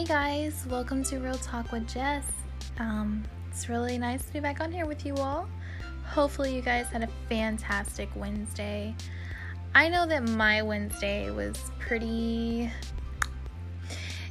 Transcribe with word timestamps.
Hey 0.00 0.06
guys, 0.06 0.66
welcome 0.70 1.04
to 1.04 1.18
Real 1.18 1.36
Talk 1.36 1.72
with 1.72 1.86
Jess. 1.86 2.24
Um, 2.78 3.22
it's 3.50 3.68
really 3.68 3.98
nice 3.98 4.24
to 4.24 4.32
be 4.32 4.40
back 4.40 4.62
on 4.62 4.72
here 4.72 4.86
with 4.86 5.04
you 5.04 5.14
all. 5.16 5.46
Hopefully, 6.06 6.56
you 6.56 6.62
guys 6.62 6.86
had 6.86 7.02
a 7.02 7.08
fantastic 7.28 8.08
Wednesday. 8.16 8.94
I 9.74 9.90
know 9.90 10.06
that 10.06 10.26
my 10.26 10.62
Wednesday 10.62 11.30
was 11.30 11.70
pretty. 11.78 12.70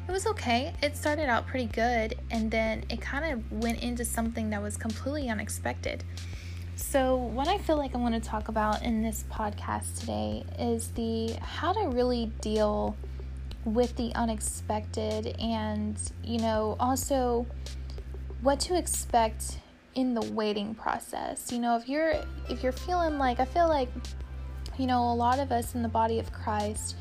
It 0.07 0.11
was 0.11 0.25
okay. 0.25 0.73
It 0.81 0.97
started 0.97 1.29
out 1.29 1.45
pretty 1.45 1.67
good, 1.67 2.17
and 2.31 2.49
then 2.49 2.83
it 2.89 2.99
kind 2.99 3.31
of 3.31 3.51
went 3.51 3.83
into 3.83 4.03
something 4.03 4.49
that 4.49 4.63
was 4.63 4.75
completely 4.75 5.29
unexpected. 5.29 6.03
So, 6.77 7.15
what 7.15 7.47
I 7.47 7.59
feel 7.59 7.77
like 7.77 7.93
I 7.93 7.99
want 7.99 8.15
to 8.15 8.27
talk 8.27 8.47
about 8.47 8.81
in 8.81 9.03
this 9.03 9.23
podcast 9.31 9.99
today 9.99 10.43
is 10.57 10.87
the 10.93 11.33
how 11.43 11.73
to 11.73 11.89
really 11.89 12.31
deal 12.41 12.97
with 13.73 13.95
the 13.95 14.13
unexpected 14.15 15.35
and, 15.39 15.99
you 16.23 16.39
know, 16.39 16.75
also 16.79 17.45
what 18.41 18.59
to 18.61 18.77
expect 18.77 19.59
in 19.95 20.13
the 20.13 20.21
waiting 20.31 20.75
process. 20.75 21.51
You 21.51 21.59
know, 21.59 21.75
if 21.75 21.89
you're 21.89 22.13
if 22.49 22.63
you're 22.63 22.71
feeling 22.71 23.17
like 23.17 23.39
I 23.39 23.45
feel 23.45 23.67
like 23.67 23.89
you 24.77 24.87
know, 24.87 25.11
a 25.11 25.13
lot 25.13 25.39
of 25.39 25.51
us 25.51 25.75
in 25.75 25.81
the 25.81 25.89
body 25.89 26.19
of 26.19 26.31
Christ 26.31 26.95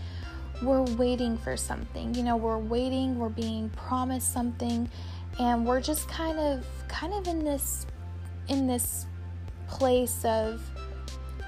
we're 0.62 0.82
waiting 0.82 1.38
for 1.38 1.56
something. 1.56 2.14
You 2.14 2.22
know, 2.22 2.36
we're 2.36 2.58
waiting, 2.58 3.18
we're 3.18 3.28
being 3.28 3.70
promised 3.70 4.32
something 4.32 4.88
and 5.38 5.64
we're 5.64 5.80
just 5.80 6.08
kind 6.08 6.38
of 6.38 6.64
kind 6.88 7.14
of 7.14 7.28
in 7.28 7.44
this 7.44 7.86
in 8.48 8.66
this 8.66 9.06
place 9.68 10.24
of 10.24 10.60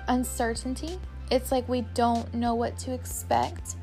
uncertainty. 0.09 0.99
It's 1.31 1.51
like 1.51 1.69
we 1.69 1.83
don't 1.95 2.33
know 2.35 2.55
what 2.55 2.77
to 2.79 2.93
expect. 2.93 3.77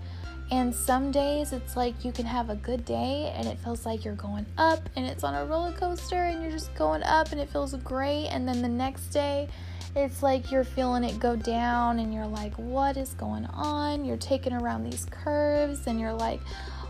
And 0.49 0.73
some 0.73 1.11
days 1.11 1.51
it's 1.51 1.75
like 1.75 2.05
you 2.05 2.11
can 2.13 2.25
have 2.25 2.49
a 2.49 2.55
good 2.55 2.85
day 2.85 3.33
and 3.35 3.47
it 3.47 3.57
feels 3.59 3.85
like 3.85 4.05
you're 4.05 4.15
going 4.15 4.45
up 4.57 4.79
and 4.95 5.05
it's 5.05 5.23
on 5.23 5.35
a 5.35 5.45
roller 5.45 5.73
coaster 5.73 6.23
and 6.23 6.41
you're 6.41 6.51
just 6.51 6.73
going 6.75 7.03
up 7.03 7.31
and 7.33 7.41
it 7.41 7.49
feels 7.49 7.73
great. 7.75 8.27
And 8.27 8.47
then 8.47 8.61
the 8.61 8.69
next 8.69 9.07
day 9.07 9.49
it's 9.95 10.23
like 10.23 10.51
you're 10.51 10.63
feeling 10.63 11.03
it 11.03 11.19
go 11.19 11.35
down 11.35 11.99
and 11.99 12.13
you're 12.13 12.27
like, 12.27 12.53
what 12.55 12.95
is 12.95 13.13
going 13.15 13.45
on? 13.47 14.05
You're 14.05 14.15
taking 14.15 14.53
around 14.53 14.83
these 14.83 15.05
curves 15.09 15.87
and 15.87 15.99
you're 15.99 16.13
like, 16.13 16.39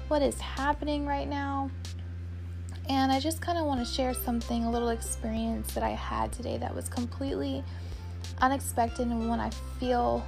what 0.07 0.21
is 0.21 0.39
happening 0.39 1.07
right 1.07 1.27
now? 1.27 1.71
And 2.89 3.11
I 3.11 3.19
just 3.19 3.41
kind 3.41 3.57
of 3.57 3.65
want 3.65 3.85
to 3.85 3.85
share 3.85 4.13
something, 4.13 4.65
a 4.65 4.71
little 4.71 4.89
experience 4.89 5.73
that 5.73 5.83
I 5.83 5.89
had 5.89 6.31
today 6.31 6.57
that 6.57 6.73
was 6.73 6.87
completely 6.89 7.63
unexpected 8.39 9.07
and 9.07 9.27
one 9.27 9.39
I 9.39 9.49
feel 9.79 10.25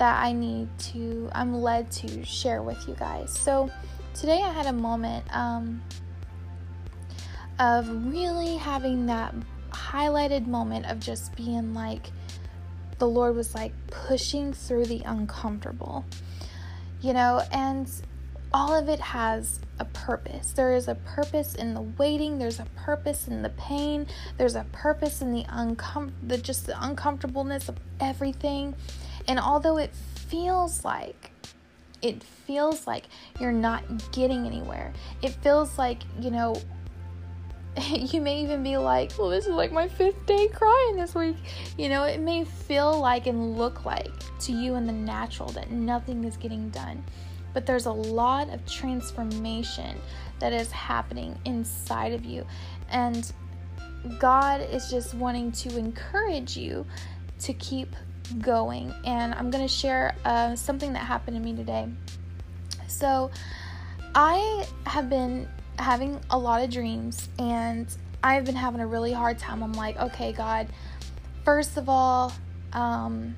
that 0.00 0.24
I 0.24 0.32
need 0.32 0.66
to, 0.78 1.28
I'm 1.32 1.60
led 1.60 1.90
to 1.92 2.24
share 2.24 2.62
with 2.62 2.88
you 2.88 2.94
guys. 2.94 3.38
So 3.38 3.70
today 4.14 4.40
I 4.42 4.50
had 4.50 4.64
a 4.64 4.72
moment 4.72 5.24
um, 5.30 5.82
of 7.58 7.86
really 8.10 8.56
having 8.56 9.04
that 9.06 9.34
highlighted 9.72 10.46
moment 10.46 10.86
of 10.86 11.00
just 11.00 11.36
being 11.36 11.74
like, 11.74 12.10
the 12.98 13.06
Lord 13.06 13.36
was 13.36 13.54
like 13.54 13.74
pushing 13.88 14.54
through 14.54 14.86
the 14.86 15.02
uncomfortable, 15.04 16.06
you 17.02 17.12
know, 17.12 17.42
and 17.52 17.86
all 18.54 18.74
of 18.74 18.88
it 18.88 19.00
has 19.00 19.60
a 19.78 19.84
purpose. 19.84 20.52
There 20.52 20.72
is 20.72 20.88
a 20.88 20.94
purpose 20.94 21.54
in 21.54 21.74
the 21.74 21.82
waiting, 21.82 22.38
there's 22.38 22.58
a 22.58 22.66
purpose 22.74 23.28
in 23.28 23.42
the 23.42 23.50
pain, 23.50 24.06
there's 24.38 24.54
a 24.54 24.64
purpose 24.72 25.20
in 25.20 25.32
the 25.32 25.44
uncom 25.44 26.12
the 26.22 26.38
just 26.38 26.66
the 26.66 26.82
uncomfortableness 26.82 27.68
of 27.68 27.76
everything. 28.00 28.74
And 29.30 29.38
although 29.38 29.76
it 29.76 29.94
feels 29.94 30.84
like 30.84 31.30
it 32.02 32.20
feels 32.20 32.84
like 32.84 33.04
you're 33.38 33.52
not 33.52 33.84
getting 34.10 34.44
anywhere. 34.44 34.92
It 35.22 35.28
feels 35.28 35.78
like, 35.78 36.02
you 36.18 36.32
know, 36.32 36.60
you 37.88 38.20
may 38.20 38.42
even 38.42 38.64
be 38.64 38.76
like, 38.76 39.12
well, 39.16 39.28
this 39.28 39.46
is 39.46 39.52
like 39.52 39.70
my 39.70 39.86
fifth 39.86 40.26
day 40.26 40.48
crying 40.48 40.96
this 40.96 41.14
week. 41.14 41.36
You 41.78 41.90
know, 41.90 42.02
it 42.02 42.18
may 42.18 42.42
feel 42.42 42.98
like 42.98 43.28
and 43.28 43.56
look 43.56 43.84
like 43.84 44.10
to 44.40 44.52
you 44.52 44.74
in 44.74 44.84
the 44.84 44.92
natural 44.92 45.50
that 45.50 45.70
nothing 45.70 46.24
is 46.24 46.36
getting 46.36 46.68
done. 46.70 47.04
But 47.54 47.66
there's 47.66 47.86
a 47.86 47.92
lot 47.92 48.48
of 48.48 48.66
transformation 48.66 49.96
that 50.40 50.52
is 50.52 50.72
happening 50.72 51.38
inside 51.44 52.14
of 52.14 52.24
you. 52.24 52.44
And 52.88 53.32
God 54.18 54.60
is 54.60 54.90
just 54.90 55.14
wanting 55.14 55.52
to 55.52 55.78
encourage 55.78 56.56
you 56.56 56.84
to 57.38 57.52
keep 57.52 57.94
going. 58.38 58.94
And 59.04 59.34
I'm 59.34 59.50
going 59.50 59.64
to 59.64 59.72
share 59.72 60.14
uh, 60.24 60.56
something 60.56 60.92
that 60.92 61.00
happened 61.00 61.36
to 61.36 61.42
me 61.42 61.54
today. 61.54 61.88
So, 62.86 63.30
I 64.14 64.66
have 64.86 65.08
been 65.08 65.48
having 65.78 66.20
a 66.30 66.38
lot 66.38 66.62
of 66.62 66.70
dreams, 66.70 67.28
and 67.38 67.86
I've 68.22 68.44
been 68.44 68.56
having 68.56 68.80
a 68.80 68.86
really 68.86 69.12
hard 69.12 69.38
time. 69.38 69.62
I'm 69.62 69.72
like, 69.72 69.96
okay, 69.98 70.32
God, 70.32 70.68
first 71.44 71.76
of 71.76 71.88
all, 71.88 72.32
um, 72.72 73.36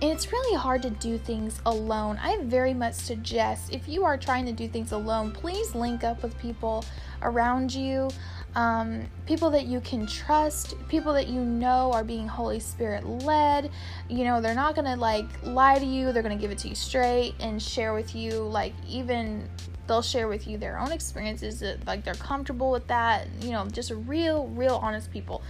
and 0.00 0.12
it's 0.12 0.30
really 0.30 0.56
hard 0.56 0.82
to 0.82 0.90
do 0.90 1.18
things 1.18 1.60
alone. 1.66 2.18
I 2.22 2.38
very 2.42 2.72
much 2.72 2.94
suggest 2.94 3.72
if 3.72 3.88
you 3.88 4.04
are 4.04 4.16
trying 4.16 4.46
to 4.46 4.52
do 4.52 4.68
things 4.68 4.92
alone, 4.92 5.32
please 5.32 5.74
link 5.74 6.04
up 6.04 6.22
with 6.22 6.38
people 6.38 6.84
around 7.22 7.74
you 7.74 8.08
um, 8.54 9.06
people 9.26 9.50
that 9.50 9.66
you 9.66 9.80
can 9.80 10.06
trust, 10.06 10.74
people 10.88 11.12
that 11.12 11.28
you 11.28 11.40
know 11.40 11.92
are 11.92 12.04
being 12.04 12.26
Holy 12.26 12.60
Spirit 12.60 13.06
led. 13.06 13.70
You 14.08 14.24
know, 14.24 14.40
they're 14.40 14.54
not 14.54 14.74
gonna 14.74 14.96
like 14.96 15.26
lie 15.44 15.78
to 15.78 15.84
you, 15.84 16.12
they're 16.12 16.22
gonna 16.22 16.36
give 16.36 16.50
it 16.50 16.58
to 16.58 16.68
you 16.68 16.74
straight 16.74 17.34
and 17.40 17.62
share 17.62 17.94
with 17.94 18.14
you, 18.14 18.32
like, 18.40 18.72
even 18.88 19.48
they'll 19.88 20.02
share 20.02 20.28
with 20.28 20.46
you 20.46 20.58
their 20.58 20.78
own 20.78 20.92
experiences 20.92 21.60
that 21.60 21.84
like 21.86 22.04
they're 22.04 22.14
comfortable 22.14 22.70
with 22.70 22.86
that. 22.86 23.26
You 23.40 23.50
know 23.50 23.66
just 23.66 23.90
real 23.90 24.46
real 24.48 24.76
honest 24.76 25.10
people. 25.10 25.42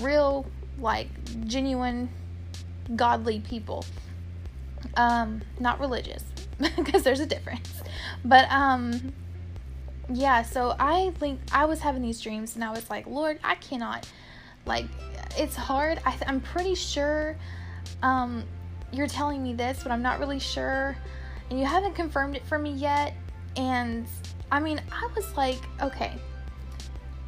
Real 0.00 0.46
like 0.78 1.08
genuine 1.46 2.08
godly 2.96 3.40
people. 3.40 3.84
Um 4.96 5.42
not 5.58 5.78
religious 5.80 6.24
because 6.76 7.02
there's 7.02 7.20
a 7.20 7.26
difference. 7.26 7.82
But 8.24 8.50
um 8.50 9.12
yeah, 10.12 10.42
so 10.42 10.74
I 10.78 11.12
think 11.18 11.40
I 11.52 11.64
was 11.64 11.80
having 11.80 12.02
these 12.02 12.20
dreams 12.20 12.54
and 12.54 12.64
I 12.64 12.70
was 12.70 12.88
like, 12.90 13.06
Lord, 13.06 13.38
I 13.44 13.54
cannot, 13.56 14.08
like, 14.66 14.86
it's 15.36 15.56
hard. 15.56 16.00
I, 16.04 16.16
am 16.26 16.40
pretty 16.40 16.74
sure 16.74 17.36
um, 18.02 18.44
you're 18.92 19.06
telling 19.06 19.42
me 19.42 19.54
this, 19.54 19.82
but 19.82 19.92
I'm 19.92 20.02
not 20.02 20.18
really 20.18 20.38
sure. 20.38 20.96
And 21.48 21.58
you 21.58 21.66
haven't 21.66 21.94
confirmed 21.94 22.36
it 22.36 22.44
for 22.46 22.58
me 22.58 22.72
yet. 22.72 23.14
And 23.56 24.06
I 24.50 24.60
mean, 24.60 24.80
I 24.92 25.08
was 25.14 25.36
like, 25.36 25.58
okay. 25.80 26.12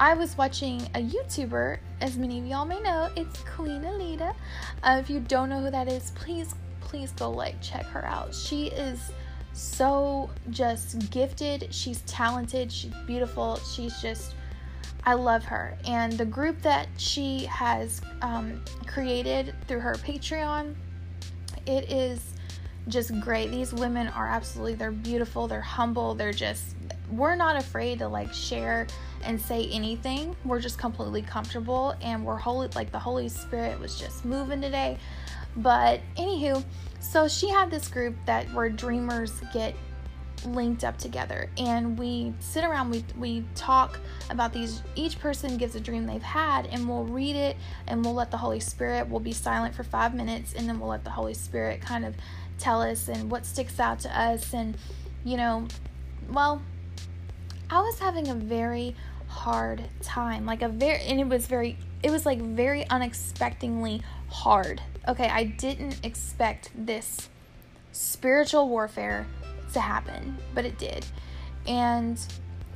I 0.00 0.14
was 0.14 0.36
watching 0.36 0.82
a 0.94 1.02
YouTuber, 1.02 1.78
as 2.00 2.16
many 2.16 2.40
of 2.40 2.46
y'all 2.46 2.64
may 2.64 2.80
know, 2.80 3.08
it's 3.14 3.40
Queen 3.42 3.82
Alita. 3.82 4.34
Uh, 4.82 4.98
if 5.00 5.08
you 5.08 5.20
don't 5.20 5.48
know 5.48 5.60
who 5.60 5.70
that 5.70 5.86
is, 5.86 6.10
please, 6.16 6.56
please 6.80 7.12
go 7.12 7.30
like 7.30 7.60
check 7.62 7.86
her 7.86 8.04
out. 8.04 8.34
She 8.34 8.66
is 8.66 9.12
so 9.52 10.30
just 10.50 11.10
gifted. 11.10 11.72
She's 11.72 12.00
talented. 12.02 12.72
She's 12.72 12.92
beautiful. 13.06 13.56
She's 13.56 14.00
just, 14.00 14.34
I 15.04 15.14
love 15.14 15.44
her. 15.44 15.76
And 15.86 16.12
the 16.12 16.24
group 16.24 16.60
that 16.62 16.88
she 16.96 17.44
has 17.46 18.00
um, 18.22 18.62
created 18.86 19.54
through 19.68 19.80
her 19.80 19.94
Patreon, 19.94 20.74
it 21.66 21.90
is 21.90 22.34
just 22.88 23.18
great. 23.20 23.50
These 23.50 23.72
women 23.72 24.08
are 24.08 24.26
absolutely, 24.26 24.74
they're 24.74 24.90
beautiful. 24.90 25.46
They're 25.46 25.60
humble. 25.60 26.14
They're 26.14 26.32
just, 26.32 26.74
we're 27.10 27.36
not 27.36 27.56
afraid 27.56 27.98
to 28.00 28.08
like 28.08 28.32
share 28.32 28.86
and 29.22 29.40
say 29.40 29.68
anything. 29.70 30.34
We're 30.44 30.60
just 30.60 30.78
completely 30.78 31.22
comfortable 31.22 31.94
and 32.00 32.24
we're 32.24 32.38
holy, 32.38 32.68
like 32.74 32.90
the 32.90 32.98
Holy 32.98 33.28
Spirit 33.28 33.78
was 33.78 33.98
just 33.98 34.24
moving 34.24 34.60
today. 34.60 34.98
But 35.56 36.00
anywho, 36.16 36.64
so 37.02 37.28
she 37.28 37.50
had 37.50 37.70
this 37.70 37.88
group 37.88 38.14
that 38.24 38.46
where 38.54 38.70
dreamers 38.70 39.32
get 39.52 39.74
linked 40.46 40.82
up 40.82 40.96
together 40.96 41.48
and 41.58 41.98
we 41.98 42.32
sit 42.40 42.64
around 42.64 42.90
we 42.90 43.04
we 43.16 43.44
talk 43.54 44.00
about 44.30 44.52
these 44.52 44.82
each 44.96 45.18
person 45.20 45.56
gives 45.56 45.74
a 45.76 45.80
dream 45.80 46.06
they've 46.06 46.22
had 46.22 46.66
and 46.66 46.88
we'll 46.88 47.04
read 47.04 47.36
it 47.36 47.56
and 47.86 48.04
we'll 48.04 48.14
let 48.14 48.30
the 48.30 48.36
holy 48.36 48.58
spirit 48.58 49.06
we'll 49.08 49.20
be 49.20 49.32
silent 49.32 49.74
for 49.74 49.84
5 49.84 50.14
minutes 50.14 50.54
and 50.54 50.68
then 50.68 50.80
we'll 50.80 50.88
let 50.88 51.04
the 51.04 51.10
holy 51.10 51.34
spirit 51.34 51.80
kind 51.80 52.04
of 52.04 52.14
tell 52.58 52.82
us 52.82 53.08
and 53.08 53.30
what 53.30 53.46
sticks 53.46 53.78
out 53.78 54.00
to 54.00 54.18
us 54.18 54.52
and 54.52 54.76
you 55.24 55.36
know 55.36 55.66
well 56.30 56.62
i 57.70 57.80
was 57.80 57.98
having 57.98 58.28
a 58.28 58.34
very 58.34 58.96
hard 59.28 59.82
time 60.02 60.44
like 60.44 60.62
a 60.62 60.68
very 60.68 61.00
and 61.02 61.20
it 61.20 61.28
was 61.28 61.46
very 61.46 61.76
it 62.02 62.10
was 62.10 62.26
like 62.26 62.40
very 62.40 62.88
unexpectedly 62.88 64.02
hard 64.28 64.82
okay, 65.08 65.28
I 65.28 65.44
didn't 65.44 66.04
expect 66.04 66.70
this 66.74 67.28
spiritual 67.92 68.68
warfare 68.68 69.26
to 69.72 69.80
happen, 69.80 70.36
but 70.54 70.64
it 70.64 70.78
did. 70.78 71.04
And 71.66 72.18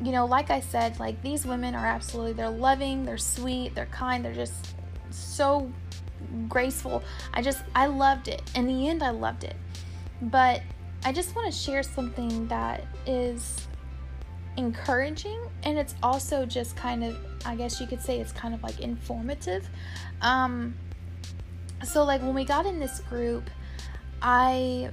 you 0.02 0.12
know, 0.12 0.26
like 0.26 0.50
I 0.50 0.60
said, 0.60 0.98
like 1.00 1.22
these 1.22 1.46
women 1.46 1.74
are 1.74 1.86
absolutely 1.86 2.34
they're 2.34 2.50
loving, 2.50 3.04
they're 3.04 3.18
sweet, 3.18 3.74
they're 3.74 3.86
kind, 3.86 4.24
they're 4.24 4.34
just 4.34 4.74
so 5.10 5.70
graceful. 6.48 7.02
I 7.32 7.42
just 7.42 7.62
I 7.74 7.86
loved 7.86 8.28
it. 8.28 8.42
In 8.54 8.66
the 8.66 8.88
end 8.88 9.02
I 9.02 9.10
loved 9.10 9.44
it. 9.44 9.56
But 10.22 10.62
I 11.04 11.12
just 11.12 11.34
want 11.36 11.52
to 11.52 11.56
share 11.56 11.82
something 11.82 12.46
that 12.48 12.84
is 13.06 13.66
encouraging 14.56 15.38
and 15.64 15.78
it's 15.78 15.94
also 16.02 16.46
just 16.46 16.76
kind 16.76 17.04
of 17.04 17.18
I 17.44 17.54
guess 17.54 17.80
you 17.80 17.86
could 17.86 18.00
say 18.00 18.20
it's 18.20 18.32
kind 18.32 18.54
of 18.54 18.62
like 18.62 18.80
informative. 18.80 19.68
Um 20.20 20.74
so 21.84 22.04
like 22.04 22.22
when 22.22 22.34
we 22.34 22.44
got 22.44 22.66
in 22.66 22.78
this 22.78 23.00
group, 23.00 23.50
I 24.22 24.90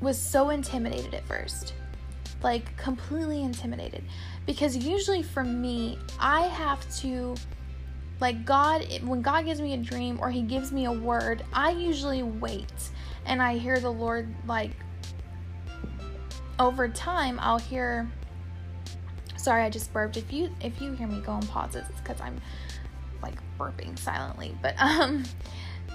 was 0.00 0.18
so 0.18 0.50
intimidated 0.50 1.14
at 1.14 1.24
first. 1.26 1.74
Like 2.42 2.76
completely 2.76 3.42
intimidated. 3.42 4.04
Because 4.46 4.76
usually 4.76 5.22
for 5.22 5.44
me, 5.44 5.98
I 6.18 6.42
have 6.42 6.88
to 6.98 7.36
like 8.20 8.44
God 8.44 8.86
when 9.04 9.22
God 9.22 9.44
gives 9.44 9.60
me 9.60 9.74
a 9.74 9.78
dream 9.78 10.18
or 10.20 10.30
he 10.30 10.42
gives 10.42 10.72
me 10.72 10.86
a 10.86 10.92
word, 10.92 11.44
I 11.52 11.70
usually 11.70 12.22
wait 12.22 12.90
and 13.26 13.42
I 13.42 13.58
hear 13.58 13.80
the 13.80 13.90
Lord 13.90 14.32
like 14.46 14.72
over 16.58 16.88
time 16.88 17.38
I'll 17.40 17.58
hear 17.58 18.10
sorry 19.36 19.62
I 19.62 19.70
just 19.70 19.92
burped. 19.92 20.16
If 20.16 20.32
you 20.32 20.50
if 20.60 20.80
you 20.80 20.92
hear 20.92 21.08
me 21.08 21.20
go 21.20 21.34
and 21.34 21.48
pause 21.48 21.74
pauses 21.74 21.88
it's 21.90 22.00
because 22.00 22.20
I'm 22.20 22.40
like 23.22 23.34
burping 23.58 23.98
silently 23.98 24.54
but 24.62 24.74
um 24.80 25.24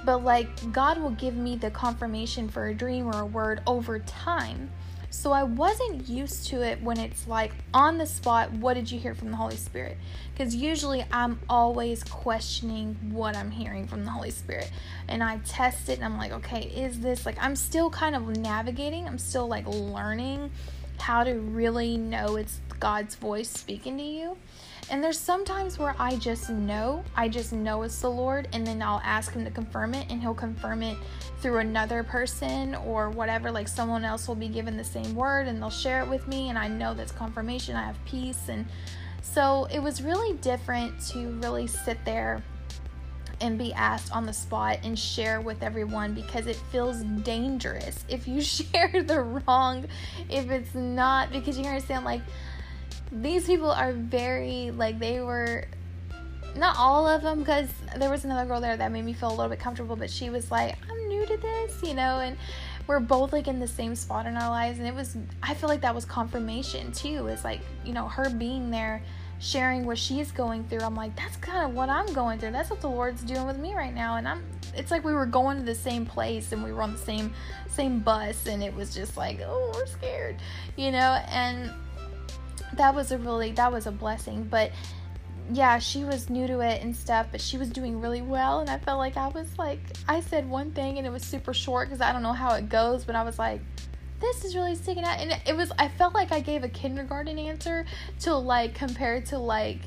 but 0.06 0.24
like 0.24 0.71
God 0.71 1.00
will 1.00 1.12
give 1.12 1.35
me 1.35 1.56
the 1.56 1.71
confirmation 1.71 2.47
for 2.50 2.68
a 2.68 2.74
dream 2.74 3.07
or 3.07 3.21
a 3.21 3.25
word 3.25 3.62
over 3.68 4.00
time 4.00 4.69
so 5.09 5.31
I 5.31 5.44
wasn't 5.44 6.07
used 6.07 6.47
to 6.50 6.62
it 6.62 6.81
when 6.81 7.00
it's 7.00 7.27
like 7.27 7.53
on 7.74 7.97
the 7.97 8.06
spot, 8.06 8.51
what 8.51 8.75
did 8.75 8.91
you 8.91 9.00
hear 9.00 9.15
from 9.15 9.31
the 9.31 9.38
Holy 9.38 9.56
Spirit? 9.56 9.97
Because 10.31 10.56
usually 10.56 11.06
I'm 11.12 11.39
always 11.50 12.03
questioning 12.03 12.95
what 13.09 13.35
I'm 13.35 13.50
hearing 13.50 13.88
from 13.88 14.03
the 14.03 14.12
Holy 14.12 14.29
Spirit. 14.29 14.69
And 15.07 15.24
I 15.24 15.38
test 15.39 15.89
it 15.89 15.94
and 15.94 16.06
I'm 16.06 16.18
like, 16.18 16.33
okay, 16.33 16.63
is 16.65 17.00
this 17.00 17.25
like, 17.25 17.38
I'm 17.41 17.56
still 17.56 17.89
kind 17.89 18.15
of 18.15 18.27
navigating, 18.38 19.07
I'm 19.07 19.18
still 19.18 19.47
like 19.47 19.65
learning 19.65 20.51
how 21.00 21.24
to 21.24 21.33
really 21.33 21.97
know 21.97 22.35
it's 22.35 22.59
God's 22.79 23.15
voice 23.15 23.50
speaking 23.50 23.97
to 23.97 24.03
you. 24.03 24.38
And 24.89 25.04
there's 25.04 25.19
sometimes 25.19 25.78
where 25.78 25.95
I 26.00 26.16
just 26.16 26.50
know, 26.50 27.04
I 27.16 27.28
just 27.28 27.51
know 27.51 27.81
it's 27.81 28.00
the 28.00 28.10
Lord, 28.10 28.48
and 28.54 28.66
then 28.66 28.81
I'll 28.81 29.01
ask 29.04 29.34
Him 29.34 29.44
to 29.44 29.51
confirm 29.51 29.94
it, 29.94 30.10
and 30.10 30.22
He'll 30.22 30.34
confirm 30.34 30.81
it 30.81 30.98
through 31.42 31.57
another 31.57 32.04
person 32.04 32.74
or 32.75 33.10
whatever. 33.10 33.51
Like 33.51 33.68
someone 33.68 34.06
else 34.06 34.28
will 34.28 34.36
be 34.36 34.48
given 34.48 34.78
the 34.78 34.84
same 34.84 35.13
word 35.13 35.48
and 35.48 35.62
they'll 35.62 35.69
share 35.69 36.01
it 36.01 36.10
with 36.10 36.28
me, 36.28 36.50
and 36.50 36.57
I 36.57 36.68
know 36.68 36.94
that's 36.94 37.12
confirmation. 37.12 37.75
I 37.75 37.84
have 37.84 38.04
peace. 38.06 38.50
And 38.50 38.66
so 39.22 39.68
it 39.72 39.80
was 39.80 40.01
really 40.01 40.38
different 40.38 41.00
to 41.10 41.31
really 41.42 41.68
sit 41.68 42.04
there 42.06 42.42
and 43.39 43.57
be 43.57 43.74
asked 43.74 44.12
on 44.12 44.25
the 44.25 44.34
spot 44.34 44.80
and 44.84 44.98
share 44.98 45.42
with 45.42 45.62
everyone 45.62 46.13
because 46.13 46.48
it 46.48 46.56
feels 46.72 47.04
dangerous 47.24 48.04
if 48.10 48.28
you 48.28 48.42
share 48.42 49.04
the 49.04 49.22
wrong, 49.22 49.86
if 50.30 50.50
it's 50.50 50.74
not, 50.74 51.31
because 51.31 51.57
you 51.57 51.66
understand, 51.66 52.06
like, 52.06 52.22
these 53.12 53.45
people 53.45 53.71
are 53.71 53.94
very 53.94 54.71
like 54.71 55.00
they 55.00 55.21
were 55.21 55.65
not 56.56 56.75
all 56.77 57.07
of 57.07 57.21
them 57.21 57.39
because 57.39 57.69
there 57.98 58.09
was 58.09 58.25
another 58.25 58.45
girl 58.48 58.59
there 58.59 58.75
that 58.75 58.92
made 58.92 59.06
me 59.06 59.13
feel 59.13 59.30
a 59.30 59.36
little 59.36 59.50
bit 59.50 59.59
comfortable 59.59 59.95
but 59.95 60.09
she 60.09 60.30
was 60.30 60.50
like 60.50 60.75
i'm 60.89 61.07
new 61.07 61.25
to 61.25 61.38
this 61.38 61.81
you 61.83 61.94
know 61.94 62.19
and 62.19 62.36
we're 62.88 63.00
both 63.00 63.33
like 63.33 63.48
in 63.48 63.59
the 63.59 63.68
same 63.68 63.95
spot 63.95 64.25
in 64.25 64.36
our 64.36 64.50
lives 64.50 64.80
and 64.80 64.88
it 64.88 64.95
was 64.95 65.18
i 65.44 65.54
feel 65.54 65.69
like 65.69 65.81
that 65.81 65.94
was 65.94 66.06
confirmation 66.06 66.92
too. 66.92 67.27
It's 67.27 67.44
like 67.44 67.59
you 67.86 67.94
know 67.94 68.07
her 68.07 68.30
being 68.30 68.71
there 68.71 69.04
sharing 69.39 69.86
what 69.86 70.00
she's 70.00 70.31
going 70.31 70.63
through 70.63 70.80
i'm 70.80 70.95
like 70.95 71.15
that's 71.15 71.38
kind 71.38 71.69
of 71.69 71.75
what 71.75 71.89
i'm 71.89 72.12
going 72.13 72.39
through. 72.39 72.51
That's 72.51 72.69
what 72.69 72.81
the 72.81 72.89
lord's 72.89 73.21
doing 73.21 73.45
with 73.45 73.57
me 73.57 73.75
right 73.75 73.94
now 73.94 74.15
and 74.15 74.27
i'm 74.27 74.44
it's 74.75 74.89
like 74.89 75.03
we 75.03 75.13
were 75.13 75.25
going 75.25 75.57
to 75.57 75.63
the 75.63 75.75
same 75.75 76.06
place 76.06 76.51
and 76.53 76.63
we 76.63 76.71
were 76.71 76.81
on 76.81 76.94
the 76.94 76.98
same 76.98 77.33
same 77.69 78.00
bus 78.00 78.48
and 78.48 78.63
it 78.63 78.74
was 78.74 78.95
just 78.95 79.18
like 79.18 79.39
oh 79.45 79.71
we're 79.75 79.86
scared 79.86 80.38
you 80.75 80.92
know 80.92 81.21
and 81.30 81.71
that 82.73 82.93
was 82.93 83.11
a 83.11 83.17
really 83.17 83.51
that 83.51 83.71
was 83.71 83.87
a 83.87 83.91
blessing 83.91 84.43
but 84.43 84.71
yeah 85.53 85.79
she 85.79 86.03
was 86.03 86.29
new 86.29 86.45
to 86.45 86.59
it 86.59 86.81
and 86.81 86.95
stuff 86.95 87.27
but 87.31 87.39
she 87.39 87.57
was 87.57 87.69
doing 87.69 88.01
really 88.01 88.21
well 88.21 88.59
and 88.59 88.69
i 88.69 88.77
felt 88.77 88.97
like 88.97 89.15
i 89.15 89.27
was 89.29 89.47
like 89.57 89.79
i 90.07 90.19
said 90.19 90.49
one 90.49 90.71
thing 90.71 90.97
and 90.97 91.07
it 91.07 91.09
was 91.09 91.23
super 91.23 91.53
short 91.53 91.87
because 91.87 92.01
i 92.01 92.11
don't 92.11 92.23
know 92.23 92.33
how 92.33 92.53
it 92.53 92.67
goes 92.67 93.05
but 93.05 93.15
i 93.15 93.23
was 93.23 93.39
like 93.39 93.61
this 94.19 94.43
is 94.43 94.55
really 94.55 94.75
sticking 94.75 95.03
out 95.03 95.19
and 95.19 95.39
it 95.45 95.55
was 95.55 95.71
i 95.79 95.87
felt 95.87 96.13
like 96.13 96.31
i 96.31 96.39
gave 96.39 96.63
a 96.63 96.69
kindergarten 96.69 97.39
answer 97.39 97.85
to 98.19 98.35
like 98.35 98.75
compared 98.75 99.25
to 99.25 99.37
like 99.37 99.79